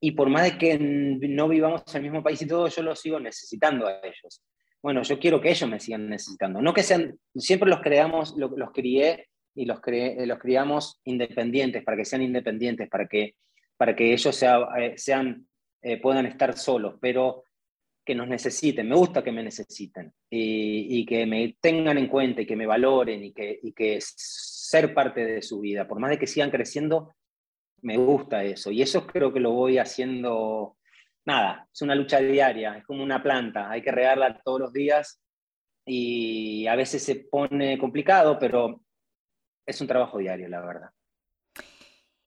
Y 0.01 0.13
por 0.13 0.29
más 0.29 0.45
de 0.45 0.59
que 0.59 0.79
no 0.79 1.49
vivamos 1.49 1.83
en 1.89 1.97
el 1.97 2.03
mismo 2.03 2.23
país 2.23 2.43
y 2.43 2.47
todo, 2.47 2.69
yo 2.69 2.83
los 2.83 3.01
sigo 3.01 3.19
necesitando 3.21 3.87
a 3.87 4.01
ellos. 4.03 4.43
Bueno, 4.83 5.03
yo 5.03 5.19
quiero 5.19 5.41
que 5.41 5.51
ellos 5.51 5.71
me 5.71 5.81
sigan 5.81 6.11
necesitando. 6.11 6.61
No 6.61 6.75
que 6.75 6.83
sean, 6.83 7.19
siempre 7.35 7.71
los 7.71 7.81
creamos, 7.81 8.35
los, 8.37 8.51
crié 8.73 9.29
y 9.55 9.65
los, 9.65 9.81
los 9.87 10.39
criamos 10.39 11.01
independientes, 11.05 11.83
para 11.85 11.97
que 11.97 12.05
sean 12.05 12.23
independientes, 12.23 12.91
para 12.91 13.07
que, 13.07 13.37
para 13.79 13.97
que 13.97 14.13
ellos 14.13 14.43
eh, 14.43 14.95
sean, 14.97 15.49
eh, 15.81 15.99
puedan 16.03 16.27
estar 16.27 16.55
solos. 16.59 16.97
Pero 17.01 17.45
que 18.05 18.15
nos 18.15 18.29
necesiten, 18.29 18.89
me 18.89 18.97
gusta 18.97 19.25
que 19.25 19.33
me 19.33 19.43
necesiten 19.43 20.13
y, 20.31 21.07
que 21.07 21.27
me 21.27 21.57
tengan 21.61 21.97
en 21.97 22.09
cuenta 22.09 22.43
y 22.43 22.47
que 22.47 22.57
me 22.57 22.67
valoren 22.67 23.25
y 23.25 23.33
que, 23.33 23.59
y 23.63 23.73
que 23.73 23.99
ser 24.01 24.93
parte 24.93 25.25
de 25.25 25.43
su 25.43 25.61
vida, 25.61 25.89
por 25.89 25.99
más 25.99 26.11
de 26.11 26.19
que 26.19 26.27
sigan 26.27 26.51
creciendo, 26.51 27.15
me 27.83 27.97
gusta 27.97 28.45
eso 28.45 28.71
y 28.71 28.83
eso 28.83 29.07
creo 29.07 29.33
que 29.33 29.41
lo 29.41 29.53
voy 29.53 29.79
haciendo, 29.79 30.77
nada, 31.25 31.67
es 31.73 31.83
una 31.83 31.95
lucha 31.95 32.19
diaria, 32.19 32.77
es 32.77 32.85
como 32.85 33.03
una 33.03 33.23
planta, 33.23 33.71
hay 33.71 33.83
que 33.83 33.93
regarla 33.93 34.41
todos 34.45 34.61
los 34.61 34.73
días 34.73 35.21
y 35.87 36.67
a 36.67 36.77
veces 36.77 37.03
se 37.03 37.17
pone 37.17 37.79
complicado, 37.79 38.39
pero 38.39 38.83
es 39.67 39.81
un 39.81 39.87
trabajo 39.87 40.19
diario, 40.19 40.49
la 40.49 40.61
verdad. 40.61 40.91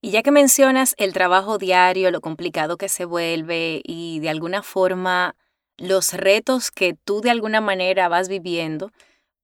Y 0.01 0.11
ya 0.11 0.21
que 0.21 0.31
mencionas 0.31 0.93
el 0.97 1.13
trabajo 1.13 1.57
diario, 1.57 2.11
lo 2.11 2.21
complicado 2.21 2.77
que 2.77 2.87
se 2.87 3.05
vuelve 3.05 3.81
y 3.83 4.19
de 4.19 4.29
alguna 4.29 4.61
forma 4.61 5.35
los 5.77 6.13
retos 6.13 6.71
que 6.71 6.93
tú 6.93 7.21
de 7.21 7.29
alguna 7.29 7.61
manera 7.61 8.09
vas 8.09 8.29
viviendo, 8.29 8.91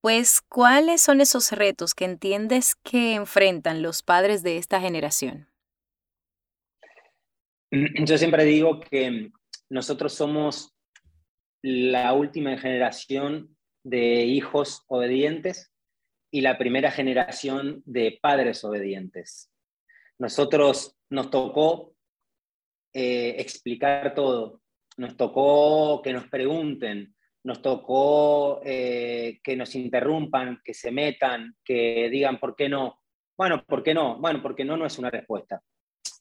pues 0.01 0.41
¿cuáles 0.41 1.01
son 1.01 1.21
esos 1.21 1.51
retos 1.51 1.93
que 1.93 2.05
entiendes 2.05 2.75
que 2.83 3.15
enfrentan 3.15 3.81
los 3.81 4.03
padres 4.03 4.43
de 4.43 4.57
esta 4.57 4.81
generación? 4.81 5.47
Yo 8.05 8.17
siempre 8.17 8.43
digo 8.43 8.79
que 8.79 9.31
nosotros 9.69 10.13
somos 10.13 10.75
la 11.61 12.13
última 12.13 12.57
generación 12.57 13.55
de 13.83 14.25
hijos 14.25 14.83
obedientes 14.87 15.71
y 16.31 16.41
la 16.41 16.57
primera 16.57 16.91
generación 16.91 17.81
de 17.85 18.19
padres 18.21 18.63
obedientes. 18.63 19.51
Nosotros 20.19 20.95
nos 21.09 21.29
tocó 21.29 21.95
eh, 22.93 23.35
explicar 23.39 24.13
todo, 24.13 24.62
nos 24.97 25.17
tocó 25.17 26.01
que 26.01 26.13
nos 26.13 26.27
pregunten, 26.27 27.13
nos 27.43 27.61
tocó 27.61 28.61
eh, 28.63 29.39
que 29.43 29.55
nos 29.55 29.75
interrumpan, 29.75 30.61
que 30.63 30.73
se 30.73 30.91
metan, 30.91 31.55
que 31.63 32.09
digan 32.09 32.39
por 32.39 32.55
qué 32.55 32.69
no. 32.69 33.01
Bueno, 33.35 33.63
¿por 33.65 33.83
qué 33.83 33.93
no? 33.93 34.17
Bueno, 34.19 34.41
porque 34.41 34.63
no 34.63 34.77
no 34.77 34.85
es 34.85 34.97
una 34.97 35.09
respuesta. 35.09 35.61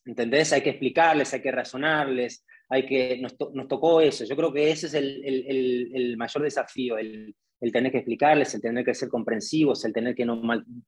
¿Entendés? 0.05 0.53
Hay 0.53 0.63
que 0.63 0.71
explicarles, 0.71 1.33
hay 1.33 1.41
que 1.41 1.53
razonarles, 1.53 2.45
hay 2.69 2.87
que, 2.87 3.19
nos, 3.19 3.37
tocó 3.69 4.01
eso. 4.01 4.25
Yo 4.25 4.35
creo 4.35 4.53
que 4.53 4.71
ese 4.71 4.87
es 4.89 4.95
el, 4.95 6.17
mayor 6.17 6.43
desafío, 6.43 6.99
el, 6.99 7.35
tener 7.73 7.93
que 7.93 7.99
explicarles, 7.99 8.55
el 8.55 8.61
tener 8.61 8.85
que 8.85 8.95
ser 8.95 9.09
comprensivos, 9.09 9.85
el 9.85 9.93
tener 9.93 10.15
que 10.15 10.25
no, 10.25 10.41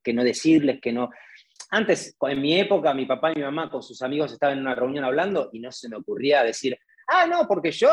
que 0.03 0.13
no 0.13 0.23
decirles, 0.23 0.81
que 0.81 0.91
no... 0.91 1.09
Antes, 1.69 2.17
en 2.21 2.41
mi 2.41 2.59
época, 2.59 2.93
mi 2.93 3.05
papá 3.05 3.31
y 3.31 3.35
mi 3.35 3.43
mamá 3.43 3.69
con 3.69 3.81
sus 3.81 4.01
amigos 4.01 4.33
estaban 4.33 4.57
en 4.57 4.63
una 4.63 4.75
reunión 4.75 5.05
hablando 5.05 5.49
y 5.53 5.59
no 5.59 5.71
se 5.71 5.87
me 5.87 5.95
ocurría 5.95 6.43
decir, 6.43 6.77
Ah, 7.07 7.25
no, 7.27 7.47
porque 7.47 7.71
yo, 7.71 7.89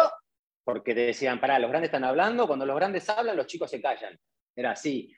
porque 0.64 0.94
decían, 0.94 1.40
pará, 1.40 1.59
los 1.59 1.70
grandes 1.70 1.88
están 1.88 2.05
hablando, 2.05 2.46
cuando 2.46 2.66
los 2.66 2.77
grandes 2.77 3.09
hablan, 3.09 3.37
los 3.37 3.46
chicos 3.46 3.70
se 3.70 3.81
callan. 3.81 4.18
Era 4.55 4.72
así, 4.72 5.12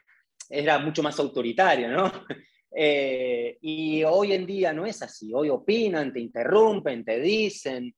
era 0.49 0.79
mucho 0.79 1.03
más 1.03 1.19
autoritario, 1.19 1.89
¿no? 1.89 2.11
Eh, 2.77 3.57
y 3.61 4.03
hoy 4.03 4.33
en 4.33 4.45
día 4.45 4.73
no 4.73 4.85
es 4.85 5.01
así, 5.01 5.33
hoy 5.33 5.49
opinan, 5.49 6.13
te 6.13 6.19
interrumpen, 6.19 7.05
te 7.05 7.21
dicen, 7.21 7.95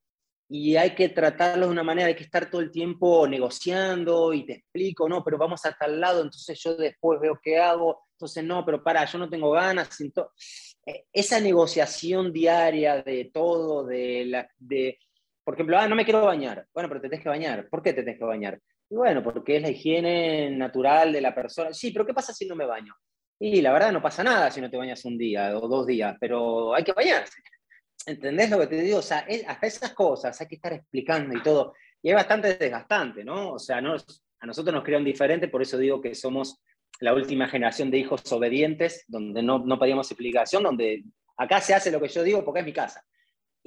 y 0.47 0.75
hay 0.75 0.93
que 0.93 1.09
tratarlo 1.09 1.65
de 1.65 1.71
una 1.71 1.81
manera, 1.81 2.09
hay 2.09 2.15
que 2.15 2.25
estar 2.25 2.47
todo 2.47 2.61
el 2.61 2.69
tiempo 2.69 3.27
negociando 3.27 4.33
y 4.33 4.45
te 4.45 4.53
explico, 4.53 5.09
no, 5.09 5.23
pero 5.23 5.39
vamos 5.39 5.65
a 5.65 5.71
tal 5.71 5.99
lado, 5.99 6.21
entonces 6.21 6.61
yo 6.61 6.75
después 6.75 7.19
veo 7.19 7.39
qué 7.41 7.57
hago, 7.57 8.03
entonces 8.11 8.43
no, 8.43 8.63
pero 8.63 8.83
para, 8.83 9.03
yo 9.05 9.17
no 9.17 9.27
tengo 9.27 9.49
ganas. 9.49 9.89
Eh, 10.85 11.05
esa 11.11 11.39
negociación 11.39 12.31
diaria 12.31 13.01
de 13.01 13.31
todo, 13.33 13.83
de 13.83 14.99
por 15.47 15.53
ejemplo, 15.53 15.79
ah, 15.79 15.87
no 15.87 15.95
me 15.95 16.03
quiero 16.03 16.25
bañar. 16.25 16.67
Bueno, 16.73 16.89
pero 16.89 16.99
te 16.99 17.07
tienes 17.07 17.23
que 17.23 17.29
bañar. 17.29 17.69
¿Por 17.69 17.81
qué 17.81 17.93
te 17.93 18.03
tienes 18.03 18.19
que 18.19 18.25
bañar? 18.25 18.59
Y 18.89 18.95
bueno, 18.95 19.23
porque 19.23 19.55
es 19.55 19.61
la 19.61 19.69
higiene 19.69 20.49
natural 20.49 21.13
de 21.13 21.21
la 21.21 21.33
persona. 21.33 21.73
Sí, 21.73 21.91
pero 21.91 22.05
¿qué 22.05 22.13
pasa 22.13 22.33
si 22.33 22.45
no 22.45 22.53
me 22.53 22.65
baño? 22.65 22.93
Y 23.39 23.61
la 23.61 23.71
verdad 23.71 23.93
no 23.93 24.01
pasa 24.01 24.25
nada 24.25 24.51
si 24.51 24.59
no 24.59 24.69
te 24.69 24.75
bañas 24.75 25.05
un 25.05 25.17
día 25.17 25.57
o 25.57 25.69
dos 25.69 25.87
días, 25.87 26.17
pero 26.19 26.75
hay 26.75 26.83
que 26.83 26.91
bañarse. 26.91 27.41
¿Entendés 28.05 28.49
lo 28.49 28.59
que 28.59 28.67
te 28.67 28.81
digo? 28.81 28.97
O 28.97 29.01
sea, 29.01 29.25
hasta 29.47 29.67
esas 29.67 29.93
cosas 29.93 30.41
hay 30.41 30.47
que 30.47 30.55
estar 30.55 30.73
explicando 30.73 31.37
y 31.37 31.41
todo. 31.41 31.75
Y 32.03 32.09
es 32.09 32.15
bastante 32.15 32.57
desgastante, 32.57 33.23
¿no? 33.23 33.53
O 33.53 33.59
sea, 33.59 33.77
a 33.77 33.81
nosotros 34.45 34.73
nos 34.73 34.83
crean 34.83 35.05
diferente, 35.05 35.47
por 35.47 35.61
eso 35.61 35.77
digo 35.77 36.01
que 36.01 36.13
somos 36.13 36.61
la 36.99 37.13
última 37.13 37.47
generación 37.47 37.89
de 37.89 37.99
hijos 37.99 38.29
obedientes, 38.33 39.05
donde 39.07 39.41
no, 39.41 39.59
no 39.59 39.79
pedíamos 39.79 40.11
explicación, 40.11 40.63
donde 40.63 41.05
acá 41.37 41.61
se 41.61 41.73
hace 41.73 41.89
lo 41.89 42.01
que 42.01 42.09
yo 42.09 42.21
digo 42.21 42.43
porque 42.43 42.59
es 42.59 42.65
mi 42.65 42.73
casa. 42.73 43.01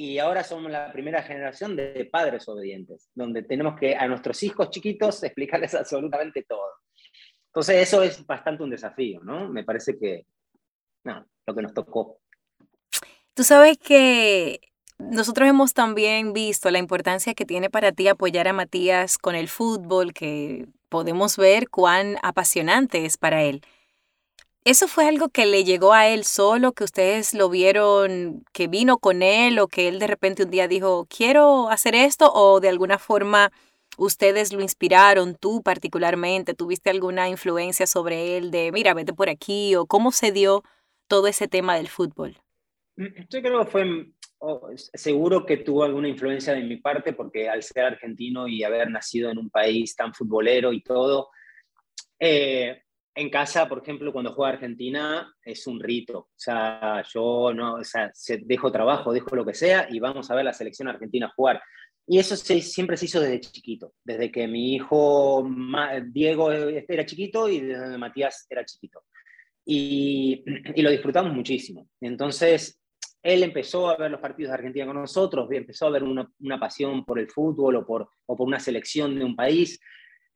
Y 0.02 0.18
ahora 0.18 0.42
somos 0.42 0.72
la 0.72 0.90
primera 0.90 1.22
generación 1.22 1.76
de 1.76 2.08
padres 2.10 2.48
obedientes, 2.48 3.10
donde 3.14 3.42
tenemos 3.42 3.78
que 3.78 3.94
a 3.94 4.08
nuestros 4.08 4.42
hijos 4.42 4.70
chiquitos 4.70 5.22
explicarles 5.24 5.74
absolutamente 5.74 6.42
todo. 6.42 6.70
Entonces 7.48 7.82
eso 7.86 8.02
es 8.02 8.26
bastante 8.26 8.62
un 8.62 8.70
desafío, 8.70 9.20
¿no? 9.22 9.50
Me 9.50 9.62
parece 9.62 9.98
que, 9.98 10.24
no, 11.04 11.26
lo 11.46 11.54
que 11.54 11.60
nos 11.60 11.74
tocó. 11.74 12.18
Tú 13.34 13.44
sabes 13.44 13.76
que 13.76 14.60
nosotros 14.96 15.46
hemos 15.46 15.74
también 15.74 16.32
visto 16.32 16.70
la 16.70 16.78
importancia 16.78 17.34
que 17.34 17.44
tiene 17.44 17.68
para 17.68 17.92
ti 17.92 18.08
apoyar 18.08 18.48
a 18.48 18.54
Matías 18.54 19.18
con 19.18 19.34
el 19.34 19.48
fútbol, 19.48 20.14
que 20.14 20.66
podemos 20.88 21.36
ver 21.36 21.68
cuán 21.68 22.16
apasionante 22.22 23.04
es 23.04 23.18
para 23.18 23.42
él. 23.42 23.60
¿Eso 24.64 24.88
fue 24.88 25.08
algo 25.08 25.30
que 25.30 25.46
le 25.46 25.64
llegó 25.64 25.94
a 25.94 26.08
él 26.08 26.24
solo, 26.24 26.72
que 26.72 26.84
ustedes 26.84 27.32
lo 27.32 27.48
vieron, 27.48 28.44
que 28.52 28.68
vino 28.68 28.98
con 28.98 29.22
él 29.22 29.58
o 29.58 29.68
que 29.68 29.88
él 29.88 29.98
de 29.98 30.06
repente 30.06 30.42
un 30.42 30.50
día 30.50 30.68
dijo, 30.68 31.06
quiero 31.08 31.70
hacer 31.70 31.94
esto 31.94 32.30
o 32.32 32.60
de 32.60 32.68
alguna 32.68 32.98
forma 32.98 33.50
ustedes 33.96 34.52
lo 34.52 34.60
inspiraron, 34.60 35.34
tú 35.34 35.62
particularmente, 35.62 36.54
tuviste 36.54 36.90
alguna 36.90 37.28
influencia 37.28 37.86
sobre 37.86 38.36
él 38.36 38.50
de, 38.50 38.70
mira, 38.70 38.92
vete 38.92 39.14
por 39.14 39.30
aquí 39.30 39.74
o 39.76 39.86
cómo 39.86 40.12
se 40.12 40.30
dio 40.30 40.62
todo 41.06 41.26
ese 41.26 41.48
tema 41.48 41.76
del 41.76 41.88
fútbol? 41.88 42.36
Mm, 42.96 43.06
yo 43.30 43.42
creo 43.42 43.64
que 43.64 43.70
fue, 43.70 44.12
seguro 44.94 45.44
que 45.46 45.58
tuvo 45.58 45.84
alguna 45.84 46.08
influencia 46.08 46.52
de 46.52 46.62
mi 46.62 46.76
parte 46.76 47.14
porque 47.14 47.48
al 47.48 47.62
ser 47.62 47.84
argentino 47.84 48.46
y 48.46 48.62
haber 48.62 48.90
nacido 48.90 49.30
en 49.30 49.38
un 49.38 49.50
país 49.50 49.96
tan 49.96 50.14
futbolero 50.14 50.72
y 50.72 50.82
todo, 50.82 51.30
eh, 52.18 52.82
en 53.14 53.28
casa, 53.28 53.68
por 53.68 53.82
ejemplo, 53.82 54.12
cuando 54.12 54.32
juega 54.32 54.54
Argentina 54.54 55.34
es 55.44 55.66
un 55.66 55.80
rito. 55.80 56.18
O 56.18 56.28
sea, 56.36 57.02
yo 57.12 57.52
no, 57.54 57.74
o 57.74 57.84
sea, 57.84 58.12
dejo 58.42 58.70
trabajo, 58.70 59.12
dejo 59.12 59.34
lo 59.34 59.44
que 59.44 59.54
sea 59.54 59.88
y 59.90 59.98
vamos 59.98 60.30
a 60.30 60.34
ver 60.34 60.44
la 60.44 60.52
selección 60.52 60.88
argentina 60.88 61.32
jugar. 61.34 61.60
Y 62.06 62.18
eso 62.18 62.36
se, 62.36 62.60
siempre 62.60 62.96
se 62.96 63.04
hizo 63.06 63.20
desde 63.20 63.40
chiquito, 63.40 63.94
desde 64.04 64.30
que 64.32 64.48
mi 64.48 64.74
hijo 64.74 65.48
Diego 66.06 66.50
era 66.52 67.06
chiquito 67.06 67.48
y 67.48 67.60
desde 67.60 67.98
Matías 67.98 68.46
era 68.48 68.64
chiquito. 68.64 69.04
Y, 69.64 70.42
y, 70.74 70.82
lo 70.82 70.90
disfrutamos 70.90 71.32
muchísimo. 71.32 71.88
Entonces, 72.00 72.80
él 73.22 73.42
empezó 73.42 73.88
a 73.88 73.96
ver 73.96 74.10
los 74.10 74.20
partidos 74.20 74.50
de 74.50 74.54
Argentina 74.54 74.86
con 74.86 74.96
nosotros, 74.96 75.48
empezó 75.50 75.86
a 75.86 75.90
ver 75.90 76.02
una, 76.02 76.28
una 76.40 76.58
pasión 76.58 77.04
por 77.04 77.18
el 77.18 77.28
fútbol 77.28 77.76
o 77.76 77.86
por, 77.86 78.08
o 78.26 78.36
por 78.36 78.46
una 78.46 78.60
selección 78.60 79.18
de 79.18 79.24
un 79.24 79.36
país. 79.36 79.78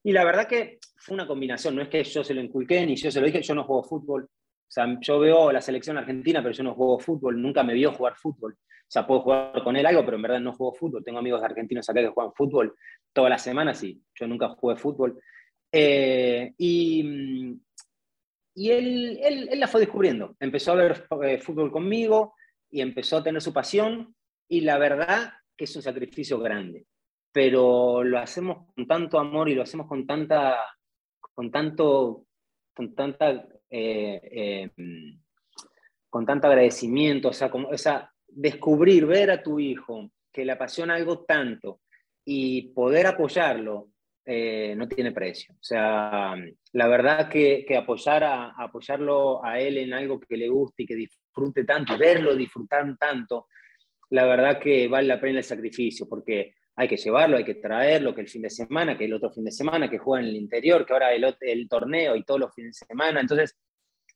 Y 0.03 0.13
la 0.13 0.25
verdad 0.25 0.47
que 0.47 0.79
fue 1.05 1.15
una 1.15 1.27
combinación, 1.27 1.77
no 1.77 1.83
es 1.83 1.89
que 1.89 2.03
yo 2.03 2.25
se 2.25 2.33
lo 2.33 2.41
inculqué 2.41 2.87
ni 2.87 2.97
yo 2.97 3.11
se 3.11 3.21
lo 3.21 3.27
dije, 3.27 3.43
yo 3.43 3.55
no 3.55 3.65
juego 3.65 3.85
fútbol. 3.85 4.25
O 4.25 4.71
sea, 4.75 4.99
yo 5.01 5.19
veo 5.19 5.53
la 5.53 5.61
selección 5.61 5.99
argentina, 5.99 6.43
pero 6.43 6.55
yo 6.55 6.65
no 6.65 6.75
juego 6.75 6.99
fútbol, 6.99 7.41
nunca 7.41 7.63
me 7.63 7.75
vio 7.75 7.93
jugar 7.93 8.17
fútbol. 8.17 8.55
O 8.55 8.91
sea, 8.95 9.07
puedo 9.07 9.21
jugar 9.21 9.63
con 9.63 9.77
él 9.77 9.85
algo, 9.85 10.03
pero 10.03 10.17
en 10.17 10.23
verdad 10.23 10.41
no 10.41 10.55
juego 10.55 10.73
fútbol. 10.73 11.05
Tengo 11.05 11.19
amigos 11.19 11.43
argentinos 11.43 11.89
acá 11.91 12.01
que 12.01 12.09
juegan 12.09 12.33
fútbol 12.33 12.75
todas 13.13 13.31
las 13.31 13.43
semanas 13.43 13.83
y 13.85 14.01
yo 14.15 14.27
nunca 14.27 14.49
jugué 14.49 14.77
fútbol. 14.77 15.21
Eh, 15.71 16.55
y 16.57 17.61
y 18.57 18.71
él, 18.71 19.19
él, 19.21 19.49
él, 19.51 19.61
la 19.61 19.69
fue 19.69 19.81
descubriendo. 19.81 20.37
Empezó 20.41 20.73
a 20.73 20.77
ver 20.77 21.07
eh, 21.25 21.39
fútbol 21.39 21.71
conmigo 21.71 22.35
y 22.71 22.81
empezó 22.81 23.19
a 23.19 23.23
tener 23.23 23.43
su 23.43 23.53
pasión 23.53 24.15
y 24.49 24.63
la 24.63 24.79
verdad 24.79 25.35
que 25.57 25.65
es 25.65 25.77
un 25.77 25.83
sacrificio 25.83 26.39
grande 26.39 26.87
pero 27.35 28.05
lo 28.05 28.21
hacemos 28.21 28.73
con 28.77 28.87
tanto 28.87 29.19
amor 29.19 29.49
y 29.49 29.57
lo 29.57 29.65
hacemos 29.65 29.89
con 29.89 30.07
tanta, 30.07 30.57
con 31.35 31.51
tanto, 31.51 32.27
con 32.75 32.95
tanta, 32.95 33.47
eh, 33.71 34.21
eh, 34.33 34.71
con 36.09 36.25
tanto 36.25 36.47
agradecimiento, 36.47 37.29
o 37.29 37.33
sea, 37.33 37.51
como, 37.51 37.69
o 37.69 37.79
sea, 37.79 38.11
descubrir, 38.27 39.07
ver 39.07 39.31
a 39.31 39.43
tu 39.43 39.59
hijo 39.59 40.11
que 40.33 40.45
le 40.45 40.53
apasiona 40.53 40.95
algo 40.95 41.25
tanto 41.25 41.81
y 42.25 42.73
poder 42.73 43.07
apoyarlo 43.07 43.89
eh, 44.27 44.75
no 44.77 44.89
tiene 44.89 45.13
precio. 45.13 45.55
O 45.55 45.63
sea, 45.63 46.35
la 46.73 46.89
verdad 46.89 47.29
que, 47.29 47.65
que 47.67 47.77
apoyar 47.77 48.25
a, 48.25 48.55
apoyarlo 48.57 49.45
a 49.45 49.61
él 49.61 49.79
en 49.79 49.93
algo 49.93 50.19
que 50.19 50.37
le 50.37 50.49
guste 50.49 50.85
y 50.85 50.87
que 50.87 50.95
disfrute 50.95 51.65
tanto, 51.65 51.99
verlo 51.99 52.35
disfrutar 52.35 52.97
tanto, 52.97 53.49
la 54.11 54.25
verdad 54.25 54.59
que 54.59 54.89
vale 54.89 55.09
la 55.09 55.21
pena 55.21 55.39
el 55.39 55.45
sacrificio, 55.45 56.09
porque 56.09 56.55
hay 56.77 56.89
que 56.89 56.97
llevarlo, 56.97 57.37
hay 57.37 57.45
que 57.45 57.55
traerlo, 57.55 58.15
que 58.15 58.23
el 58.23 58.29
fin 58.29 58.43
de 58.43 58.51
semana, 58.51 58.99
que 58.99 59.05
el 59.05 59.15
otro 59.15 59.31
fin 59.31 59.45
de 59.45 59.53
semana, 59.53 59.89
que 59.89 59.99
juega 59.99 60.23
en 60.25 60.31
el 60.31 60.37
interior, 60.37 60.85
que 60.85 60.93
ahora 60.93 61.13
el, 61.13 61.37
el 61.41 61.69
torneo 61.69 62.17
y 62.17 62.25
todos 62.25 62.41
los 62.41 62.55
fines 62.55 62.79
de 62.81 62.87
semana. 62.87 63.21
Entonces, 63.21 63.57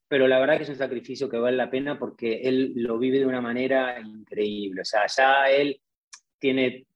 pero 0.08 0.26
la 0.26 0.40
verdad 0.40 0.56
que 0.56 0.64
es 0.64 0.68
un 0.68 0.76
sacrificio 0.76 1.28
que 1.28 1.38
vale 1.38 1.56
la 1.56 1.70
pena 1.70 1.98
porque 1.98 2.40
él 2.42 2.72
lo 2.76 2.98
vive 2.98 3.20
de 3.20 3.26
una 3.26 3.40
manera 3.40 4.00
increíble. 4.00 4.80
O 4.80 4.84
sea, 4.84 5.06
ya 5.06 5.48
él 5.50 5.80
tiene, 6.38 6.86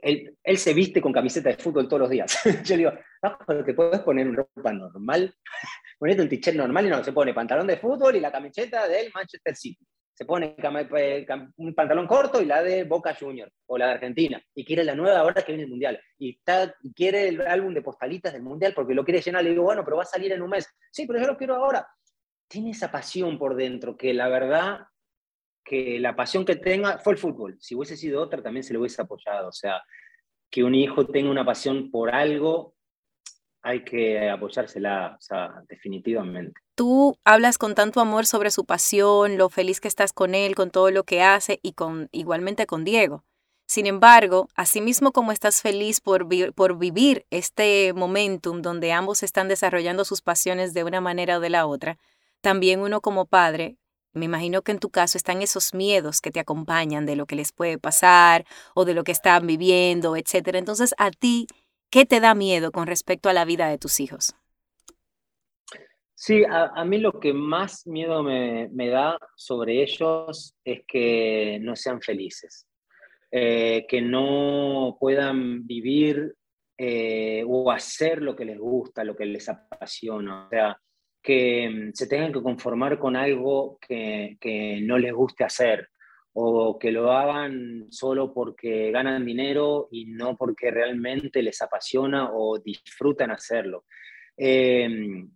él, 0.00 0.36
él 0.42 0.58
se 0.58 0.72
viste 0.72 1.02
con 1.02 1.12
camiseta 1.12 1.50
de 1.50 1.56
fútbol 1.56 1.88
todos 1.88 2.00
los 2.00 2.10
días. 2.10 2.38
Yo 2.64 2.76
le 2.76 2.84
digo, 2.84 2.92
ah, 3.22 3.38
te 3.66 3.74
puedes 3.74 4.00
poner 4.00 4.28
una 4.28 4.36
ropa 4.36 4.72
normal, 4.72 5.34
ponete 5.98 6.22
un 6.22 6.28
t-shirt 6.28 6.56
normal 6.56 6.86
y 6.86 6.90
no, 6.90 7.04
se 7.04 7.12
pone 7.12 7.34
pantalón 7.34 7.66
de 7.66 7.76
fútbol 7.76 8.16
y 8.16 8.20
la 8.20 8.32
camiseta 8.32 8.88
del 8.88 9.10
Manchester 9.12 9.54
City 9.56 9.86
pone 10.24 10.54
eh, 10.56 11.26
un 11.56 11.74
pantalón 11.74 12.06
corto 12.06 12.40
y 12.40 12.46
la 12.46 12.62
de 12.62 12.84
Boca 12.84 13.14
Junior 13.18 13.50
o 13.66 13.78
la 13.78 13.86
de 13.86 13.92
Argentina 13.92 14.42
y 14.54 14.64
quiere 14.64 14.84
la 14.84 14.94
nueva 14.94 15.20
ahora 15.20 15.42
que 15.42 15.52
viene 15.52 15.64
el 15.64 15.70
Mundial 15.70 16.00
y 16.18 16.38
quiere 16.94 17.28
el 17.28 17.40
álbum 17.42 17.74
de 17.74 17.82
postalitas 17.82 18.32
del 18.32 18.42
Mundial 18.42 18.72
porque 18.74 18.94
lo 18.94 19.04
quiere 19.04 19.20
llenar, 19.20 19.44
le 19.44 19.50
digo, 19.50 19.62
bueno, 19.62 19.84
pero 19.84 19.96
va 19.96 20.02
a 20.02 20.06
salir 20.06 20.32
en 20.32 20.42
un 20.42 20.50
mes. 20.50 20.68
Sí, 20.90 21.06
pero 21.06 21.20
yo 21.20 21.26
lo 21.26 21.36
quiero 21.36 21.56
ahora. 21.56 21.86
Tiene 22.48 22.70
esa 22.70 22.90
pasión 22.90 23.38
por 23.38 23.56
dentro 23.56 23.96
que 23.96 24.12
la 24.14 24.28
verdad 24.28 24.86
que 25.64 25.98
la 26.00 26.16
pasión 26.16 26.44
que 26.44 26.56
tenga 26.56 26.98
fue 26.98 27.14
el 27.14 27.18
fútbol. 27.18 27.56
Si 27.60 27.74
hubiese 27.74 27.96
sido 27.96 28.20
otra 28.20 28.42
también 28.42 28.64
se 28.64 28.72
le 28.72 28.78
hubiese 28.78 29.00
apoyado. 29.00 29.48
O 29.48 29.52
sea, 29.52 29.82
que 30.50 30.64
un 30.64 30.74
hijo 30.74 31.06
tenga 31.06 31.30
una 31.30 31.44
pasión 31.44 31.90
por 31.90 32.14
algo 32.14 32.74
hay 33.62 33.84
que 33.84 34.28
apoyársela, 34.28 35.16
o 35.18 35.22
sea, 35.22 35.62
definitivamente. 35.68 36.60
Tú 36.74 37.16
hablas 37.24 37.58
con 37.58 37.74
tanto 37.74 38.00
amor 38.00 38.26
sobre 38.26 38.50
su 38.50 38.64
pasión, 38.64 39.38
lo 39.38 39.48
feliz 39.48 39.80
que 39.80 39.88
estás 39.88 40.12
con 40.12 40.34
él, 40.34 40.54
con 40.54 40.70
todo 40.70 40.90
lo 40.90 41.04
que 41.04 41.22
hace 41.22 41.60
y 41.62 41.72
con 41.72 42.08
igualmente 42.12 42.66
con 42.66 42.84
Diego. 42.84 43.24
Sin 43.66 43.86
embargo, 43.86 44.48
asimismo 44.54 45.12
como 45.12 45.32
estás 45.32 45.62
feliz 45.62 46.00
por, 46.00 46.26
por 46.54 46.78
vivir 46.78 47.24
este 47.30 47.92
momentum 47.94 48.60
donde 48.60 48.92
ambos 48.92 49.22
están 49.22 49.48
desarrollando 49.48 50.04
sus 50.04 50.20
pasiones 50.20 50.74
de 50.74 50.84
una 50.84 51.00
manera 51.00 51.38
o 51.38 51.40
de 51.40 51.50
la 51.50 51.66
otra, 51.66 51.98
también 52.40 52.80
uno 52.80 53.00
como 53.00 53.26
padre, 53.26 53.78
me 54.12 54.26
imagino 54.26 54.60
que 54.60 54.72
en 54.72 54.78
tu 54.78 54.90
caso 54.90 55.16
están 55.16 55.40
esos 55.40 55.72
miedos 55.72 56.20
que 56.20 56.30
te 56.30 56.40
acompañan 56.40 57.06
de 57.06 57.16
lo 57.16 57.24
que 57.24 57.36
les 57.36 57.52
puede 57.52 57.78
pasar 57.78 58.44
o 58.74 58.84
de 58.84 58.92
lo 58.92 59.04
que 59.04 59.12
están 59.12 59.46
viviendo, 59.46 60.16
etc. 60.16 60.56
Entonces, 60.56 60.94
a 60.98 61.10
ti, 61.10 61.46
¿Qué 61.92 62.06
te 62.06 62.20
da 62.20 62.34
miedo 62.34 62.72
con 62.72 62.86
respecto 62.86 63.28
a 63.28 63.34
la 63.34 63.44
vida 63.44 63.68
de 63.68 63.76
tus 63.76 64.00
hijos? 64.00 64.34
Sí, 66.14 66.42
a, 66.48 66.82
mí 66.86 66.96
lo 66.96 67.20
que 67.20 67.34
más 67.34 67.86
miedo 67.86 68.22
me, 68.22 68.88
da 68.88 69.18
sobre 69.36 69.82
ellos 69.82 70.54
es 70.64 70.84
que 70.88 71.58
no 71.60 71.76
sean 71.76 72.00
felices, 72.00 72.66
eh, 73.30 73.84
que 73.86 74.00
no 74.00 74.96
puedan 74.98 75.66
vivir 75.66 76.34
eh, 76.78 77.44
o 77.46 77.70
hacer 77.70 78.22
lo 78.22 78.34
que 78.34 78.46
les 78.46 78.58
gusta, 78.58 79.04
lo 79.04 79.14
que 79.14 79.26
les 79.26 79.46
apasiona, 79.50 80.46
o 80.46 80.48
sea, 80.48 80.80
que 81.22 81.68
mm, 81.68 81.90
se 81.92 82.06
tengan 82.06 82.32
que 82.32 82.40
conformar 82.40 82.98
con 82.98 83.16
algo 83.16 83.76
que, 83.86 84.38
que 84.40 84.80
no 84.80 84.96
les 84.96 85.12
guste 85.12 85.44
hacer, 85.44 85.90
o 86.34 86.78
que 86.78 86.90
lo 86.90 87.12
hagan 87.12 87.86
solo 87.90 88.32
porque 88.32 88.90
ganan 88.90 89.24
dinero 89.24 89.88
y 89.90 90.06
no 90.06 90.36
porque 90.36 90.70
realmente 90.70 91.42
les 91.42 91.60
apasiona 91.60 92.30
o 92.32 92.58
disfrutan 92.58 93.30
hacerlo. 93.30 93.84
Em, 94.36 95.30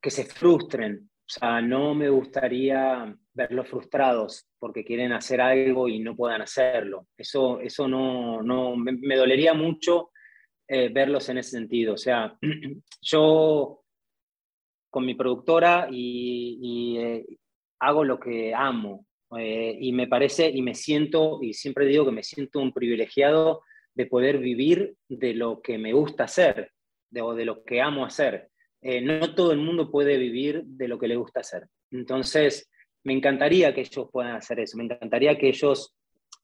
que 0.00 0.10
se 0.10 0.24
frustren, 0.24 1.08
o 1.28 1.30
sea, 1.30 1.60
no 1.60 1.94
me 1.94 2.08
gustaría 2.08 3.14
verlos 3.34 3.68
frustrados 3.68 4.48
porque 4.58 4.84
quieren 4.84 5.12
hacer 5.12 5.40
algo 5.40 5.88
y 5.88 5.98
no 6.00 6.16
puedan 6.16 6.42
hacerlo. 6.42 7.08
Eso, 7.16 7.60
eso 7.60 7.86
no, 7.86 8.42
no 8.42 8.76
me, 8.76 9.16
dolería 9.16 9.54
mucho 9.54 10.10
eh, 10.66 10.88
verlos 10.88 11.28
en 11.28 11.38
ese 11.38 11.50
sentido. 11.50 11.94
O 11.94 11.98
sea, 11.98 12.36
yo 13.02 13.82
con 14.90 15.04
mi 15.04 15.14
productora 15.14 15.88
y, 15.90 16.96
eh, 16.98 17.26
hago 17.80 18.04
lo 18.04 18.18
que 18.18 18.54
amo, 18.54 19.06
eh, 19.36 19.76
y 19.78 19.92
me 19.92 20.06
parece 20.06 20.48
y 20.48 20.62
me 20.62 20.74
siento, 20.74 21.38
y 21.42 21.52
siempre 21.52 21.86
digo 21.86 22.04
que 22.04 22.12
me 22.12 22.22
siento 22.22 22.60
un 22.60 22.72
privilegiado 22.72 23.62
de 23.94 24.06
poder 24.06 24.38
vivir 24.38 24.96
de 25.08 25.34
lo 25.34 25.60
que 25.60 25.76
me 25.76 25.92
gusta 25.92 26.24
hacer, 26.24 26.72
de, 27.10 27.44
lo 27.44 27.64
que 27.64 27.80
amo 27.80 28.06
hacer. 28.06 28.48
Eh, 28.80 29.00
no 29.00 29.34
todo 29.34 29.52
el 29.52 29.58
mundo 29.58 29.90
puede 29.90 30.16
vivir 30.16 30.62
de 30.64 30.88
lo 30.88 30.98
que 30.98 31.08
le 31.08 31.16
gusta 31.16 31.40
hacer. 31.40 31.66
Entonces, 31.90 32.70
me 33.04 33.12
encantaría 33.12 33.74
que 33.74 33.80
ellos 33.82 34.08
puedan 34.12 34.36
hacer 34.36 34.60
eso, 34.60 34.76
me 34.76 34.84
encantaría 34.84 35.36
que 35.36 35.48
ellos 35.48 35.94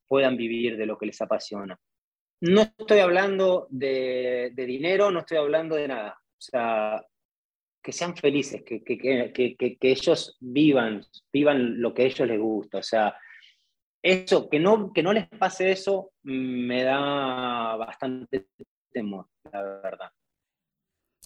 puedan 0.07 0.37
vivir 0.37 0.77
de 0.77 0.87
lo 0.87 0.99
que 0.99 1.07
les 1.07 1.21
apasiona. 1.21 1.79
No 2.41 2.63
estoy 2.63 2.99
hablando 2.99 3.67
de, 3.71 4.51
de 4.53 4.67
dinero, 4.67 5.11
no 5.11 5.21
estoy 5.21 5.39
hablando 5.39 5.77
de 5.77 5.89
nada. 5.89 6.19
O 6.21 6.41
sea, 6.41 7.03
que 7.85 7.93
sean 7.93 8.17
felices, 8.17 8.63
que, 8.65 8.83
que, 8.83 8.97
que, 8.99 9.57
que, 9.57 9.79
ellos 9.83 10.39
vivan, 10.41 11.05
vivan 11.31 11.83
lo 11.83 11.93
que 11.93 12.03
a 12.03 12.07
ellos 12.07 12.27
les 12.27 12.41
gusta. 12.41 12.79
O 12.79 12.83
sea, 12.83 13.15
eso, 14.03 14.49
que 14.49 14.59
no, 14.59 14.91
que 14.95 15.03
no 15.03 15.13
les 15.13 15.29
pase 15.29 15.71
eso, 15.71 16.11
me 16.23 16.83
da 16.83 17.77
bastante 17.77 18.49
temor, 18.91 19.29
la 19.53 19.63
verdad. 19.63 20.11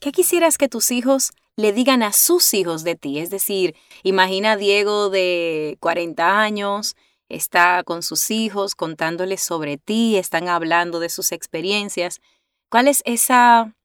¿Qué 0.01 0.11
quisieras 0.11 0.59
que 0.59 0.69
tus 0.69 0.91
hijos 0.91 1.31
le 1.57 1.73
digan 1.73 2.03
a 2.03 2.13
sus 2.13 2.53
hijos 2.55 2.83
de 2.83 2.97
ti? 2.97 3.21
Es 3.21 3.31
decir, 3.31 3.77
imagina 4.03 4.53
a 4.53 4.57
Diego 4.57 5.11
de 5.11 5.77
40 5.79 6.41
años, 6.41 6.97
está 7.29 7.85
con 7.85 8.03
sus 8.03 8.33
hijos 8.33 8.75
contándoles 8.75 9.43
sobre 9.43 9.77
ti, 9.77 10.17
están 10.17 10.49
hablando 10.49 10.99
de 10.99 11.09
sus 11.09 11.31
experiencias. 11.31 12.21
¿Cuál 12.69 12.89
es 12.89 13.03
esa 13.07 13.77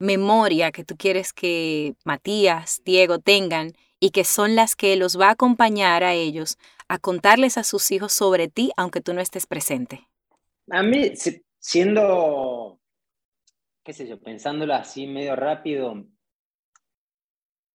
memoria 0.00 0.72
que 0.72 0.84
tú 0.84 0.96
quieres 0.96 1.32
que 1.32 1.94
Matías, 2.04 2.82
Diego 2.84 3.20
tengan 3.20 3.72
y 4.00 4.10
que 4.10 4.24
son 4.24 4.56
las 4.56 4.74
que 4.74 4.96
los 4.96 5.20
va 5.20 5.28
a 5.28 5.32
acompañar 5.32 6.02
a 6.02 6.14
ellos 6.14 6.58
a 6.88 6.98
contarles 6.98 7.56
a 7.56 7.62
sus 7.62 7.92
hijos 7.92 8.12
sobre 8.12 8.48
ti 8.48 8.72
aunque 8.76 9.00
tú 9.00 9.14
no 9.14 9.20
estés 9.20 9.46
presente? 9.46 10.08
A 10.70 10.82
mí, 10.82 11.12
siendo, 11.58 12.80
qué 13.84 13.92
sé 13.92 14.08
yo, 14.08 14.20
pensándolo 14.20 14.74
así 14.74 15.06
medio 15.06 15.36
rápido, 15.36 16.04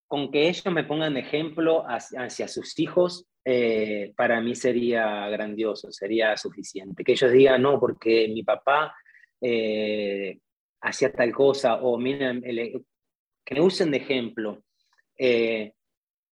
con 0.08 0.32
que 0.32 0.50
ellos 0.50 0.66
me 0.66 0.84
pongan 0.84 1.18
ejemplo 1.18 1.86
hacia, 1.88 2.48
sus 2.48 2.78
hijos, 2.80 3.26
eh, 3.44 4.14
para 4.18 4.42
mí 4.42 4.56
sería 4.56 5.28
grandioso, 5.30 5.92
sería 5.92 6.36
suficiente. 6.38 7.04
Que 7.04 7.14
ellos 7.14 7.32
digan, 7.32 7.62
no, 7.62 7.80
porque 7.80 8.28
mi 8.28 8.44
papá 8.44 8.96
eh, 9.42 10.40
hacía 10.86 11.12
tal 11.12 11.34
cosa, 11.34 11.76
o 11.82 11.98
miren, 11.98 12.42
que 12.42 13.56
me 13.56 13.62
usen 13.62 13.92
de 13.92 13.98
ejemplo. 13.98 14.64
Eh, 15.18 15.74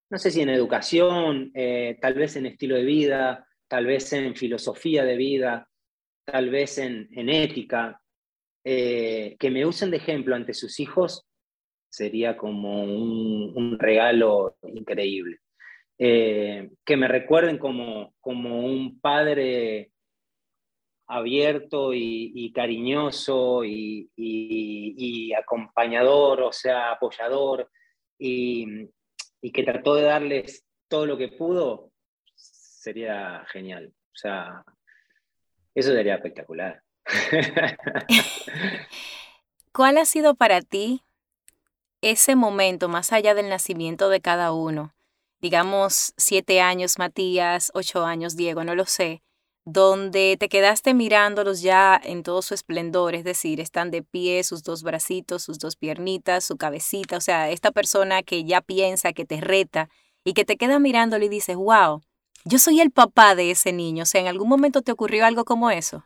no 0.10 0.18
sé 0.18 0.30
si 0.30 0.42
en 0.42 0.50
educación, 0.50 1.52
eh, 1.56 1.98
tal 2.00 2.14
vez 2.14 2.36
en 2.36 2.46
estilo 2.46 2.76
de 2.76 2.84
vida, 2.84 3.48
tal 3.68 3.88
vez 3.88 4.14
en 4.14 4.36
filosofía 4.36 5.04
de 5.04 5.18
vida, 5.18 5.68
tal 6.24 6.52
vez 6.52 6.78
en, 6.78 7.10
ética, 7.30 8.00
eh, 8.64 9.36
que 9.40 9.50
me 9.50 9.66
usen 9.66 9.90
de 9.90 9.98
ejemplo 9.98 10.36
ante 10.36 10.54
sus 10.54 10.80
hijos 10.80 11.26
sería 11.90 12.38
como 12.38 12.84
un, 12.84 13.78
regalo 13.80 14.56
increíble. 14.64 15.40
que 15.98 16.98
me 16.98 17.08
recuerden 17.08 17.58
como, 17.58 18.14
como 18.20 18.66
un 18.66 19.00
padre 19.00 19.93
abierto 21.08 21.94
y, 21.94 22.52
cariñoso 22.54 23.64
y, 23.66 25.34
acompañador, 25.34 26.42
o 26.42 26.52
sea, 26.52 26.92
apoyador, 26.92 27.70
y, 28.18 28.90
que 29.54 29.64
trató 29.64 29.96
de 29.96 30.04
darles 30.04 30.66
todo 30.88 31.06
lo 31.06 31.18
que 31.18 31.28
pudo, 31.30 31.92
sería 32.36 33.46
genial. 33.52 33.92
O 33.94 34.16
sea, 34.16 34.64
eso 35.76 35.92
sería 35.92 36.16
espectacular. 36.16 36.82
¿Cuál 39.74 39.98
ha 39.98 40.06
sido 40.06 40.36
para 40.36 40.62
ti 40.62 41.02
ese 42.02 42.36
momento, 42.36 42.88
más 42.90 43.12
allá 43.12 43.34
del 43.34 43.50
nacimiento 43.50 44.10
de 44.10 44.22
cada 44.22 44.54
uno? 44.54 44.94
Digamos, 45.42 46.14
siete 46.16 46.62
años 46.62 46.98
Matías, 47.00 47.72
ocho 47.74 48.06
años 48.06 48.38
Diego, 48.38 48.64
no 48.64 48.76
lo 48.76 48.86
sé 48.86 49.24
donde 49.66 50.36
te 50.40 50.50
quedaste 50.50 50.94
mirándolos 50.94 51.62
ya 51.62 52.00
en 52.04 52.24
todo 52.24 52.42
su 52.42 52.54
esplendor, 52.54 53.16
es 53.16 53.24
decir, 53.24 53.60
están 53.60 53.92
de 53.92 54.02
pie, 54.04 54.44
sus 54.44 54.64
dos 54.64 54.84
bracitos, 54.84 55.44
sus 55.44 55.58
dos 55.60 55.76
piernitas, 55.78 56.44
su 56.44 56.58
cabecita, 56.58 57.18
o 57.18 57.22
sea, 57.22 57.50
esta 57.50 57.72
persona 57.72 58.24
que 58.24 58.44
ya 58.44 58.62
piensa, 58.62 59.14
que 59.14 59.26
te 59.26 59.40
reta 59.40 59.90
y 60.26 60.34
que 60.34 60.44
te 60.46 60.58
queda 60.58 60.80
mirándolo 60.80 61.24
y 61.26 61.30
dices, 61.30 61.56
wow, 61.56 62.02
yo 62.46 62.60
soy 62.60 62.82
el 62.82 62.92
papá 62.92 63.36
de 63.36 63.52
ese 63.52 63.72
niño, 63.72 64.04
o 64.04 64.06
sea, 64.06 64.20
¿en 64.20 64.28
algún 64.28 64.50
momento 64.50 64.82
te 64.82 64.92
ocurrió 64.92 65.26
algo 65.26 65.46
como 65.46 65.72
eso? 65.72 66.04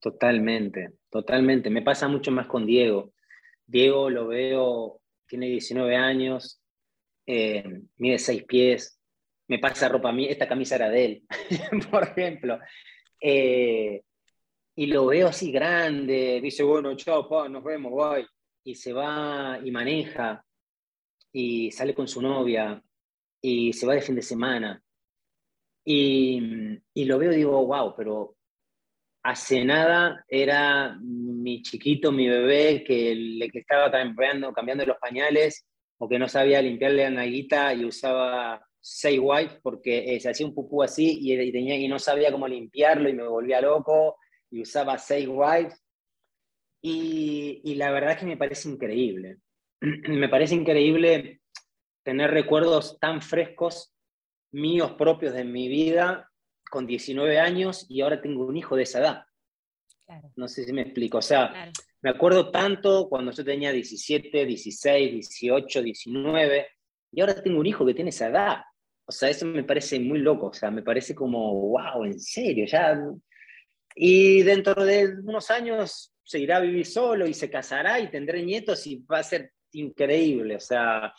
Totalmente, 0.00 0.92
totalmente. 1.10 1.70
Me 1.70 1.82
pasa 1.82 2.06
mucho 2.08 2.30
más 2.30 2.46
con 2.46 2.66
Diego. 2.66 3.12
Diego 3.66 4.10
lo 4.10 4.28
veo, 4.28 5.00
tiene 5.26 5.46
19 5.46 5.96
años, 5.96 6.60
eh, 7.26 7.82
mide 7.96 8.18
6 8.18 8.44
pies, 8.44 8.95
me 9.48 9.58
pasa 9.58 9.88
ropa 9.88 10.08
a 10.08 10.12
mí, 10.12 10.26
esta 10.26 10.48
camisa 10.48 10.76
era 10.76 10.88
de 10.90 11.04
él, 11.04 11.26
por 11.90 12.04
ejemplo. 12.04 12.58
Eh, 13.20 14.02
y 14.76 14.86
lo 14.86 15.06
veo 15.06 15.28
así 15.28 15.50
grande, 15.50 16.40
dice, 16.42 16.62
bueno, 16.62 16.94
chao, 16.96 17.48
nos 17.48 17.64
vemos, 17.64 17.92
bye. 17.92 18.26
Y 18.64 18.74
se 18.74 18.92
va 18.92 19.58
y 19.62 19.70
maneja, 19.70 20.44
y 21.32 21.70
sale 21.70 21.94
con 21.94 22.08
su 22.08 22.20
novia, 22.20 22.82
y 23.40 23.72
se 23.72 23.86
va 23.86 23.94
de 23.94 24.02
fin 24.02 24.16
de 24.16 24.22
semana. 24.22 24.82
Y, 25.84 26.40
y 26.94 27.04
lo 27.04 27.18
veo 27.18 27.32
y 27.32 27.36
digo, 27.36 27.64
wow, 27.64 27.94
pero 27.96 28.36
hace 29.22 29.64
nada 29.64 30.24
era 30.28 30.98
mi 31.00 31.62
chiquito, 31.62 32.10
mi 32.10 32.28
bebé, 32.28 32.82
que 32.84 33.14
le 33.14 33.48
que 33.48 33.60
estaba 33.60 33.90
cambiando, 33.90 34.52
cambiando 34.52 34.84
los 34.84 34.98
pañales, 34.98 35.64
o 35.98 36.08
que 36.08 36.18
no 36.18 36.28
sabía 36.28 36.60
limpiarle 36.60 37.04
la 37.04 37.10
naguita 37.10 37.72
y 37.72 37.84
usaba 37.84 38.60
seis 38.88 39.18
wipes 39.20 39.58
porque 39.62 40.14
eh, 40.14 40.20
se 40.20 40.30
hacía 40.30 40.46
un 40.46 40.54
pupú 40.54 40.80
así 40.80 41.18
y, 41.20 41.50
tenía, 41.50 41.76
y 41.76 41.88
no 41.88 41.98
sabía 41.98 42.30
cómo 42.30 42.46
limpiarlo 42.46 43.08
y 43.08 43.14
me 43.14 43.26
volvía 43.26 43.60
loco 43.60 44.16
y 44.48 44.62
usaba 44.62 44.96
seis 44.96 45.26
wipes. 45.28 45.82
Y, 46.80 47.62
y 47.64 47.74
la 47.74 47.90
verdad 47.90 48.12
es 48.12 48.18
que 48.18 48.26
me 48.26 48.36
parece 48.36 48.68
increíble. 48.68 49.38
me 49.80 50.28
parece 50.28 50.54
increíble 50.54 51.40
tener 52.04 52.30
recuerdos 52.30 52.96
tan 53.00 53.20
frescos 53.22 53.92
míos 54.52 54.92
propios 54.92 55.34
de 55.34 55.42
mi 55.42 55.66
vida 55.66 56.30
con 56.70 56.86
19 56.86 57.40
años 57.40 57.86
y 57.88 58.02
ahora 58.02 58.22
tengo 58.22 58.46
un 58.46 58.56
hijo 58.56 58.76
de 58.76 58.84
esa 58.84 59.00
edad. 59.00 59.24
No 60.36 60.46
sé 60.46 60.62
si 60.62 60.72
me 60.72 60.82
explico. 60.82 61.18
O 61.18 61.22
sea, 61.22 61.72
me 62.02 62.10
acuerdo 62.10 62.52
tanto 62.52 63.08
cuando 63.08 63.32
yo 63.32 63.44
tenía 63.44 63.72
17, 63.72 64.46
16, 64.46 65.12
18, 65.12 65.82
19 65.82 66.68
y 67.10 67.20
ahora 67.20 67.42
tengo 67.42 67.58
un 67.58 67.66
hijo 67.66 67.84
que 67.84 67.94
tiene 67.94 68.10
esa 68.10 68.28
edad. 68.28 68.58
O 69.06 69.12
sea, 69.12 69.30
eso 69.30 69.46
me 69.46 69.64
parece 69.64 70.00
muy 70.00 70.18
loco, 70.18 70.48
o 70.48 70.52
sea, 70.52 70.70
me 70.70 70.82
parece 70.82 71.14
como, 71.14 71.54
wow, 71.68 72.04
en 72.04 72.18
serio, 72.18 72.66
ya. 72.66 73.00
Y 73.94 74.42
dentro 74.42 74.84
de 74.84 75.06
unos 75.22 75.50
años 75.50 76.12
se 76.24 76.40
irá 76.40 76.56
a 76.56 76.60
vivir 76.60 76.86
solo 76.86 77.26
y 77.26 77.34
se 77.34 77.48
casará 77.48 78.00
y 78.00 78.10
tendré 78.10 78.42
nietos 78.42 78.86
y 78.86 78.96
va 78.98 79.20
a 79.20 79.22
ser 79.22 79.52
increíble, 79.72 80.56
o 80.56 80.60
sea, 80.60 81.12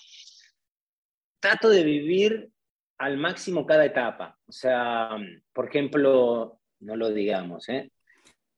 trato 1.39 1.69
de 1.69 1.83
vivir 1.83 2.49
al 2.97 3.17
máximo 3.17 3.65
cada 3.65 3.85
etapa. 3.85 4.37
O 4.47 4.51
sea, 4.51 5.11
por 5.53 5.69
ejemplo, 5.69 6.59
no 6.79 6.95
lo 6.95 7.09
digamos, 7.11 7.69
¿eh? 7.69 7.91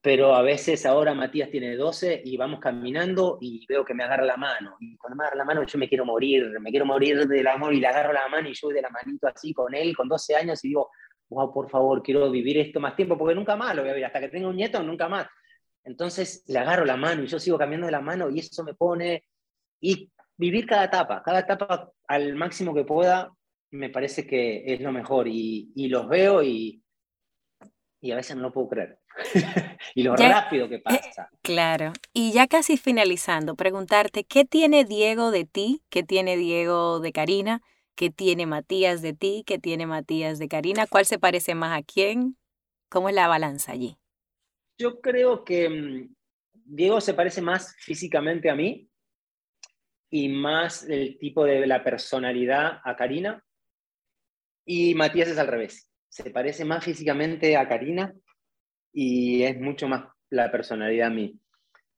Pero 0.01 0.33
a 0.33 0.41
veces 0.41 0.85
ahora 0.85 1.13
Matías 1.13 1.49
tiene 1.49 1.75
12 1.75 2.21
y 2.23 2.37
vamos 2.37 2.59
caminando 2.59 3.37
y 3.41 3.65
veo 3.67 3.83
que 3.83 3.93
me 3.93 4.03
agarra 4.03 4.23
la 4.23 4.37
mano. 4.37 4.77
Y 4.79 4.95
cuando 4.95 5.17
me 5.17 5.23
agarra 5.23 5.37
la 5.37 5.45
mano 5.45 5.63
yo 5.63 5.77
me 5.77 5.89
quiero 5.89 6.05
morir, 6.05 6.57
me 6.61 6.69
quiero 6.69 6.85
morir 6.85 7.27
del 7.27 7.47
amor 7.47 7.73
y 7.73 7.81
le 7.81 7.87
agarro 7.87 8.13
la 8.13 8.27
mano 8.29 8.47
y 8.47 8.53
yo 8.53 8.69
de 8.69 8.81
la 8.81 8.89
manito 8.89 9.27
así 9.27 9.53
con 9.53 9.73
él 9.75 9.95
con 9.95 10.07
12 10.07 10.35
años 10.35 10.63
y 10.63 10.69
digo, 10.69 10.89
wow, 11.29 11.53
por 11.53 11.69
favor, 11.69 12.01
quiero 12.01 12.31
vivir 12.31 12.57
esto 12.57 12.79
más 12.79 12.95
tiempo 12.95 13.17
porque 13.17 13.35
nunca 13.35 13.57
más 13.57 13.75
lo 13.75 13.81
voy 13.81 13.91
a 13.91 13.93
vivir, 13.93 14.05
hasta 14.05 14.21
que 14.21 14.29
tenga 14.29 14.47
un 14.47 14.55
nieto, 14.55 14.81
nunca 14.81 15.09
más. 15.09 15.27
Entonces 15.83 16.43
le 16.47 16.59
agarro 16.59 16.85
la 16.85 16.95
mano 16.95 17.23
y 17.23 17.27
yo 17.27 17.39
sigo 17.39 17.57
cambiando 17.57 17.87
de 17.87 17.91
la 17.91 18.01
mano 18.01 18.29
y 18.29 18.39
eso 18.39 18.63
me 18.63 18.73
pone... 18.73 19.25
Y 19.81 20.11
vivir 20.35 20.65
cada 20.65 20.85
etapa, 20.85 21.21
cada 21.23 21.39
etapa 21.39 21.91
al 22.07 22.35
máximo 22.35 22.73
que 22.73 22.85
pueda, 22.85 23.31
me 23.71 23.89
parece 23.89 24.25
que 24.25 24.63
es 24.65 24.81
lo 24.81 24.91
mejor. 24.91 25.27
Y, 25.27 25.71
y 25.75 25.87
los 25.87 26.07
veo 26.07 26.41
y, 26.41 26.81
y 28.01 28.11
a 28.11 28.15
veces 28.15 28.35
no 28.35 28.43
lo 28.43 28.53
puedo 28.53 28.69
creer. 28.69 28.99
y 29.95 30.03
lo 30.03 30.15
rápido 30.15 30.69
que 30.69 30.75
eh, 30.75 30.81
pasa. 30.83 31.29
claro. 31.41 31.93
Y 32.13 32.31
ya 32.31 32.47
casi 32.47 32.77
finalizando, 32.77 33.55
preguntarte, 33.55 34.23
¿qué 34.23 34.45
tiene 34.45 34.85
Diego 34.85 35.31
de 35.31 35.45
ti? 35.45 35.81
¿Qué 35.89 36.03
tiene 36.03 36.37
Diego 36.37 36.99
de 36.99 37.11
Karina? 37.11 37.61
¿Qué 37.95 38.09
tiene 38.09 38.45
Matías 38.45 39.01
de 39.01 39.13
ti? 39.13 39.43
¿Qué 39.45 39.59
tiene 39.59 39.85
Matías 39.85 40.39
de 40.39 40.47
Karina? 40.47 40.87
¿Cuál 40.87 41.05
se 41.05 41.19
parece 41.19 41.55
más 41.55 41.77
a 41.77 41.83
quién? 41.83 42.37
¿Cómo 42.89 43.09
es 43.09 43.15
la 43.15 43.27
balanza 43.27 43.73
allí? 43.73 43.97
Yo 44.77 45.01
creo 45.01 45.43
que 45.43 45.69
mm, 45.69 46.15
Diego 46.53 47.01
se 47.01 47.13
parece 47.13 47.41
más 47.41 47.75
físicamente 47.77 48.49
a 48.49 48.55
mí 48.55 48.89
y 50.09 50.29
más 50.29 50.87
el 50.87 51.17
tipo 51.19 51.43
de 51.43 51.67
la 51.67 51.83
personalidad 51.83 52.79
a 52.83 52.95
Karina. 52.95 53.43
Y 54.65 54.95
Matías 54.95 55.29
es 55.29 55.37
al 55.37 55.47
revés 55.47 55.89
se 56.09 56.31
parece 56.31 56.65
más 56.65 56.83
físicamente 56.83 57.55
a 57.55 57.67
Karina 57.67 58.13
y 58.93 59.43
es 59.43 59.59
mucho 59.59 59.87
más 59.87 60.05
la 60.29 60.51
personalidad 60.51 61.07
a 61.07 61.13
mí. 61.13 61.39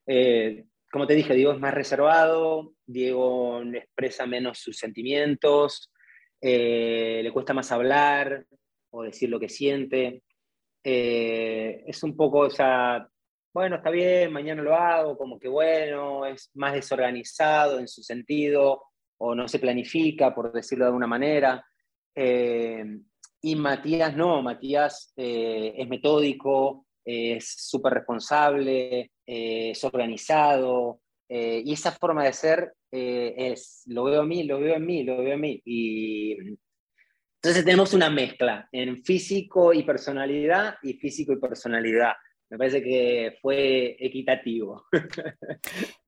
Eh, 0.08 0.65
como 0.91 1.08
te 1.08 1.13
dije, 1.13 1.34
Diego 1.34 1.54
es 1.54 1.60
más 1.60 1.73
reservado, 1.73 2.73
Diego 2.86 3.62
expresa 3.73 4.25
menos 4.25 4.60
sus 4.60 4.77
sentimientos, 4.77 5.91
eh, 6.41 7.21
le 7.23 7.32
cuesta 7.32 7.54
más 7.54 7.71
hablar 7.71 8.45
o 8.91 9.04
decir 9.04 9.30
lo 9.30 9.39
que 9.39 9.49
siente. 9.49 10.23
Eh, 10.84 11.84
es 11.88 12.04
un 12.04 12.15
poco, 12.15 12.39
o 12.39 12.49
sea, 12.49 13.08
bueno, 13.54 13.77
está 13.77 13.89
bien, 13.89 14.34
mañana 14.34 14.62
lo 14.62 14.75
hago, 14.75 15.17
como 15.17 15.39
que 15.39 15.47
bueno, 15.47 16.25
es 16.25 16.49
más 16.56 16.73
desorganizado 16.73 17.80
en 17.80 17.88
su 17.88 18.04
sentido, 18.04 18.84
o 19.17 19.36
no 19.36 19.47
se 19.47 19.60
planifica, 19.60 20.34
por 20.34 20.51
decirlo 20.51 20.86
de 20.86 20.89
alguna 20.89 21.08
manera. 21.08 21.63
Y 23.41 23.56
Matías 23.56 24.15
no, 24.15 24.41
Matías 24.41 25.13
eh, 25.15 25.73
es 25.77 25.88
metódico, 25.88 26.86
es 27.04 27.56
súper 27.58 27.93
responsable, 27.93 29.12
es 29.25 29.84
organizado, 29.84 31.01
y 31.27 31.71
esa 31.71 31.91
forma 31.93 32.25
de 32.25 32.34
ser 32.34 32.73
es, 32.91 33.84
lo 33.86 34.04
veo 34.04 34.21
a 34.21 34.25
mí, 34.25 34.43
lo 34.43 34.60
veo 34.60 34.75
en 34.75 34.86
mí, 34.86 35.04
lo 35.04 35.17
veo 35.17 35.34
en 35.34 35.41
mí. 35.41 35.62
Y 35.63 36.36
entonces 37.43 37.65
tenemos 37.65 37.95
una 37.95 38.12
mezcla 38.12 38.69
en 38.71 39.04
físico 39.04 39.73
y 39.73 39.82
personalidad 39.82 40.75
y 40.84 40.93
físico 40.93 41.34
y 41.34 41.39
personalidad. 41.39 42.13
Me 42.51 42.58
parece 42.60 42.84
que 42.84 43.39
fue 43.41 43.95
equitativo. 43.99 44.86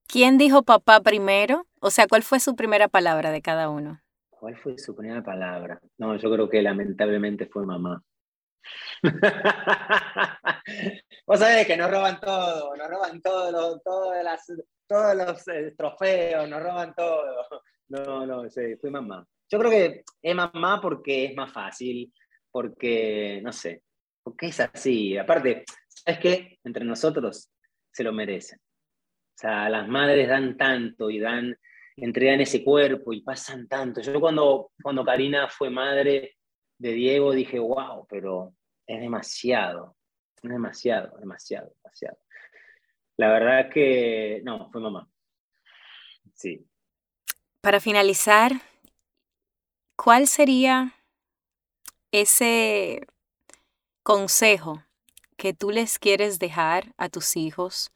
¿Quién 0.08 0.38
dijo 0.38 0.62
papá 0.62 1.02
primero? 1.02 1.66
O 1.80 1.90
sea, 1.90 2.06
¿cuál 2.06 2.22
fue 2.22 2.40
su 2.40 2.56
primera 2.56 2.88
palabra 2.88 3.32
de 3.32 3.42
cada 3.42 3.70
uno? 3.70 4.00
¿Cuál 4.44 4.58
fue 4.58 4.78
su 4.78 4.94
primera 4.94 5.24
palabra? 5.24 5.80
No, 6.00 6.18
yo 6.18 6.30
creo 6.30 6.50
que 6.50 6.62
lamentablemente 6.62 7.46
fue 7.46 7.66
mamá. 7.66 8.04
Vos 11.26 11.40
sabés 11.40 11.66
que 11.66 11.78
nos 11.78 11.90
roban 11.90 12.20
todo, 12.20 12.76
nos 12.76 12.90
roban 12.90 13.22
todo, 13.22 13.80
todos 13.80 15.16
los 15.16 15.48
eh, 15.48 15.74
trofeos, 15.78 16.50
nos 16.50 16.62
roban 16.62 16.94
todo. 16.94 17.24
No, 17.88 18.26
no, 18.26 18.50
sí, 18.50 18.76
fue 18.82 18.92
mamá. 18.92 19.26
Yo 19.50 19.60
creo 19.60 19.72
que 19.72 20.04
es 20.22 20.36
mamá 20.36 20.82
porque 20.82 21.24
es 21.24 21.36
más 21.38 21.54
fácil, 21.54 22.14
porque, 22.52 23.40
no 23.42 23.54
sé, 23.54 23.82
porque 24.22 24.48
es 24.48 24.60
así. 24.60 25.18
Aparte, 25.18 25.64
¿sabes 25.88 26.20
qué? 26.20 26.60
Entre 26.66 26.84
nosotros 26.84 27.50
se 27.94 28.04
lo 28.04 28.12
merecen. 28.12 28.60
O 28.60 29.38
sea, 29.38 29.70
las 29.70 29.88
madres 29.88 30.28
dan 30.28 30.58
tanto 30.58 31.10
y 31.10 31.20
dan, 31.20 31.58
entregan 31.98 32.42
ese 32.42 32.64
cuerpo 32.64 33.14
y 33.14 33.22
pasan 33.22 33.68
tanto. 33.68 34.02
Yo 34.02 34.20
cuando, 34.20 34.72
cuando 34.82 35.06
Karina 35.06 35.48
fue 35.48 35.70
madre 35.70 36.38
de 36.78 36.92
Diego 36.92 37.32
dije, 37.34 37.60
wow, 37.60 38.06
pero 38.10 38.54
es 38.88 39.00
demasiado, 39.00 39.96
es 40.42 40.50
demasiado, 40.50 41.18
demasiado, 41.18 41.74
demasiado. 41.84 42.18
La 43.18 43.30
verdad 43.30 43.70
que, 43.72 44.42
no, 44.44 44.70
fue 44.72 44.82
mamá. 44.82 45.08
Sí. 46.34 46.66
Para 47.62 47.80
finalizar, 47.80 48.52
¿cuál 49.96 50.28
sería 50.28 50.94
ese 52.12 53.08
consejo 54.04 54.84
que 55.38 55.54
tú 55.54 55.72
les 55.72 56.00
quieres 56.00 56.40
dejar 56.40 56.94
a 56.98 57.10
tus 57.10 57.38
hijos 57.38 57.92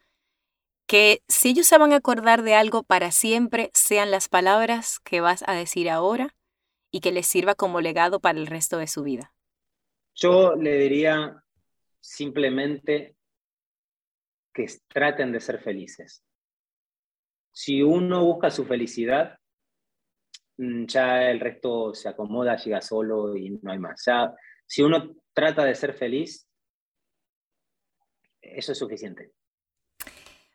que 0.88 1.22
si 1.28 1.50
ellos 1.50 1.68
se 1.68 1.78
van 1.78 1.92
a 1.92 1.98
acordar 1.98 2.44
de 2.44 2.56
algo 2.56 2.84
para 2.84 3.12
siempre, 3.12 3.70
sean 3.74 4.10
las 4.10 4.30
palabras 4.30 5.00
que 5.00 5.20
vas 5.20 5.44
a 5.46 5.54
decir 5.54 5.90
ahora 5.90 6.34
y 6.92 7.02
que 7.02 7.12
les 7.12 7.28
sirva 7.28 7.56
como 7.56 7.82
legado 7.82 8.22
para 8.22 8.40
el 8.40 8.48
resto 8.48 8.78
de 8.78 8.88
su 8.88 9.04
vida. 9.04 9.34
Yo 10.16 10.56
le 10.56 10.78
diría 10.78 11.44
simplemente 12.00 13.16
que 14.54 14.66
traten 14.88 15.32
de 15.32 15.42
ser 15.42 15.60
felices. 15.62 16.24
Si 17.52 17.84
uno 17.84 18.24
busca 18.24 18.50
su 18.50 18.66
felicidad, 18.66 19.38
mm, 20.58 20.86
ya 20.86 21.30
el 21.30 21.40
resto 21.40 21.94
se 21.94 22.08
acomoda, 22.08 22.56
llega 22.56 22.82
solo 22.82 23.36
y 23.36 23.50
no 23.62 23.72
hay 23.72 23.80
más. 23.80 24.04
si 24.66 24.82
uno 24.82 25.16
trata 25.34 25.64
de 25.66 25.76
ser 25.76 25.94
feliz, 25.94 26.48
eso 28.42 28.72
es 28.72 28.78
suficiente. 28.78 29.34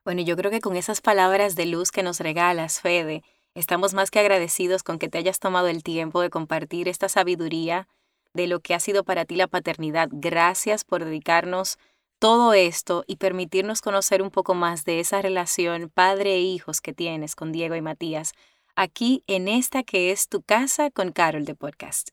Bueno, 0.05 0.23
yo 0.23 0.37
creo 0.37 0.51
que 0.51 0.61
con 0.61 0.77
esas 0.77 1.01
palabras 1.01 1.55
de 1.55 1.67
luz 1.67 1.93
que 1.93 2.03
nos 2.03 2.19
regalas, 2.19 2.81
Fede, 2.81 3.23
estamos 3.55 3.95
más 3.95 4.11
que 4.11 4.19
agradecidos 4.19 4.83
con 4.83 4.99
que 4.99 5.09
te 5.09 5.19
hayas 5.19 5.38
tomado 5.38 5.69
el 5.69 5.85
tiempo 5.85 6.21
de 6.21 6.31
compartir 6.31 6.88
esta 6.88 7.09
sabiduría 7.09 7.87
de 8.35 8.49
lo 8.49 8.61
que 8.61 8.75
ha 8.75 8.81
sido 8.81 9.05
para 9.05 9.25
ti 9.25 9.37
la 9.37 9.47
paternidad. 9.47 10.09
Gracias 10.11 10.85
por 10.85 11.05
dedicarnos 11.05 11.79
todo 12.19 12.53
esto 12.53 13.05
y 13.07 13.17
permitirnos 13.17 13.81
conocer 13.81 14.23
un 14.23 14.31
poco 14.31 14.55
más 14.55 14.85
de 14.85 14.99
esa 14.99 15.23
relación 15.23 15.88
padre 15.88 16.35
e 16.35 16.41
hijos 16.41 16.81
que 16.81 16.93
tienes 16.93 17.37
con 17.37 17.53
Diego 17.53 17.77
y 17.77 17.81
Matías 17.81 18.33
aquí 18.75 19.23
en 19.27 19.49
esta 19.49 19.83
que 19.83 20.11
es 20.11 20.29
tu 20.29 20.43
casa 20.43 20.91
con 20.91 21.12
Carol 21.12 21.45
de 21.45 21.55
Podcast. 21.55 22.09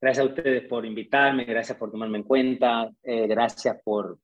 Gracias 0.00 0.24
a 0.24 0.28
ustedes 0.28 0.68
por 0.68 0.86
invitarme, 0.86 1.44
gracias 1.44 1.76
por 1.76 1.90
tomarme 1.90 2.18
en 2.18 2.24
cuenta, 2.24 2.90
eh, 3.02 3.26
gracias 3.26 3.80
por, 3.82 4.18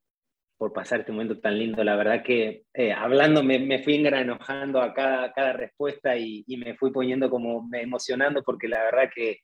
por 0.65 0.73
pasar 0.73 1.01
este 1.01 1.13
momento 1.13 1.39
tan 1.41 1.59
lindo. 1.59 1.85
La 1.85 1.95
verdad 1.95 2.23
que 2.23 2.63
eh, 2.73 2.91
hablando 2.91 3.43
me, 3.43 3.59
me, 3.59 3.83
fui 3.83 3.97
engranojando 3.97 4.81
a 4.81 4.95
cada, 4.95 5.31
cada 5.31 5.53
respuesta 5.53 6.17
y, 6.17 6.43
y, 6.47 6.57
me 6.57 6.75
fui 6.75 6.91
poniendo 6.91 7.29
como 7.29 7.69
me 7.69 7.83
emocionando 7.83 8.43
porque 8.43 8.67
la 8.67 8.83
verdad 8.83 9.11
que, 9.15 9.41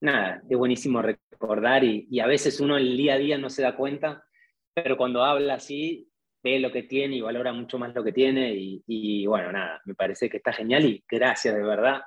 nada, 0.00 0.40
es 0.48 0.56
buenísimo 0.56 1.02
recordar 1.02 1.84
y, 1.84 2.08
y, 2.10 2.20
a 2.20 2.26
veces 2.26 2.58
uno 2.58 2.78
el 2.78 2.96
día 2.96 3.14
a 3.14 3.18
día 3.18 3.36
no 3.36 3.50
se 3.50 3.60
da 3.60 3.76
cuenta, 3.76 4.24
pero 4.72 4.96
cuando 4.96 5.22
habla 5.22 5.54
así 5.54 6.08
ve 6.42 6.58
lo 6.58 6.72
que 6.72 6.84
tiene 6.84 7.16
y 7.16 7.20
valora 7.20 7.52
mucho 7.52 7.78
más 7.78 7.94
lo 7.94 8.02
que 8.02 8.12
tiene 8.12 8.54
y, 8.54 8.82
y 8.86 9.26
bueno, 9.26 9.52
nada, 9.52 9.82
me 9.84 9.94
parece 9.94 10.30
que 10.30 10.38
está 10.38 10.54
genial 10.54 10.86
y 10.86 11.04
gracias 11.06 11.54
de 11.54 11.62
verdad. 11.62 12.00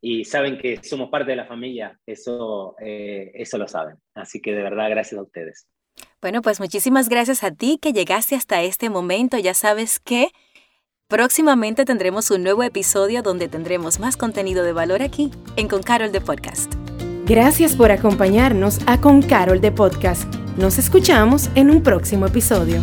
Y 0.00 0.24
saben 0.24 0.56
que 0.56 0.76
somos 0.84 1.10
parte 1.10 1.32
de 1.32 1.36
la 1.36 1.46
familia, 1.46 1.98
eso, 2.06 2.76
eh, 2.80 3.32
eso 3.34 3.58
lo 3.58 3.66
saben. 3.66 3.96
Así 4.14 4.40
que 4.40 4.52
de 4.52 4.62
verdad, 4.62 4.88
gracias 4.88 5.18
a 5.18 5.24
ustedes. 5.24 5.68
Bueno, 6.22 6.40
pues 6.40 6.60
muchísimas 6.60 7.08
gracias 7.08 7.42
a 7.42 7.50
ti 7.50 7.80
que 7.82 7.92
llegaste 7.92 8.36
hasta 8.36 8.62
este 8.62 8.88
momento. 8.88 9.38
Ya 9.38 9.54
sabes 9.54 9.98
que 9.98 10.28
próximamente 11.08 11.84
tendremos 11.84 12.30
un 12.30 12.44
nuevo 12.44 12.62
episodio 12.62 13.22
donde 13.22 13.48
tendremos 13.48 13.98
más 13.98 14.16
contenido 14.16 14.62
de 14.62 14.72
valor 14.72 15.02
aquí 15.02 15.32
en 15.56 15.66
Con 15.66 15.82
Carol 15.82 16.12
de 16.12 16.20
Podcast. 16.20 16.72
Gracias 17.26 17.74
por 17.74 17.90
acompañarnos 17.90 18.78
a 18.86 19.00
Con 19.00 19.20
Carol 19.22 19.60
de 19.60 19.72
Podcast. 19.72 20.32
Nos 20.56 20.78
escuchamos 20.78 21.50
en 21.56 21.70
un 21.70 21.82
próximo 21.82 22.26
episodio. 22.26 22.80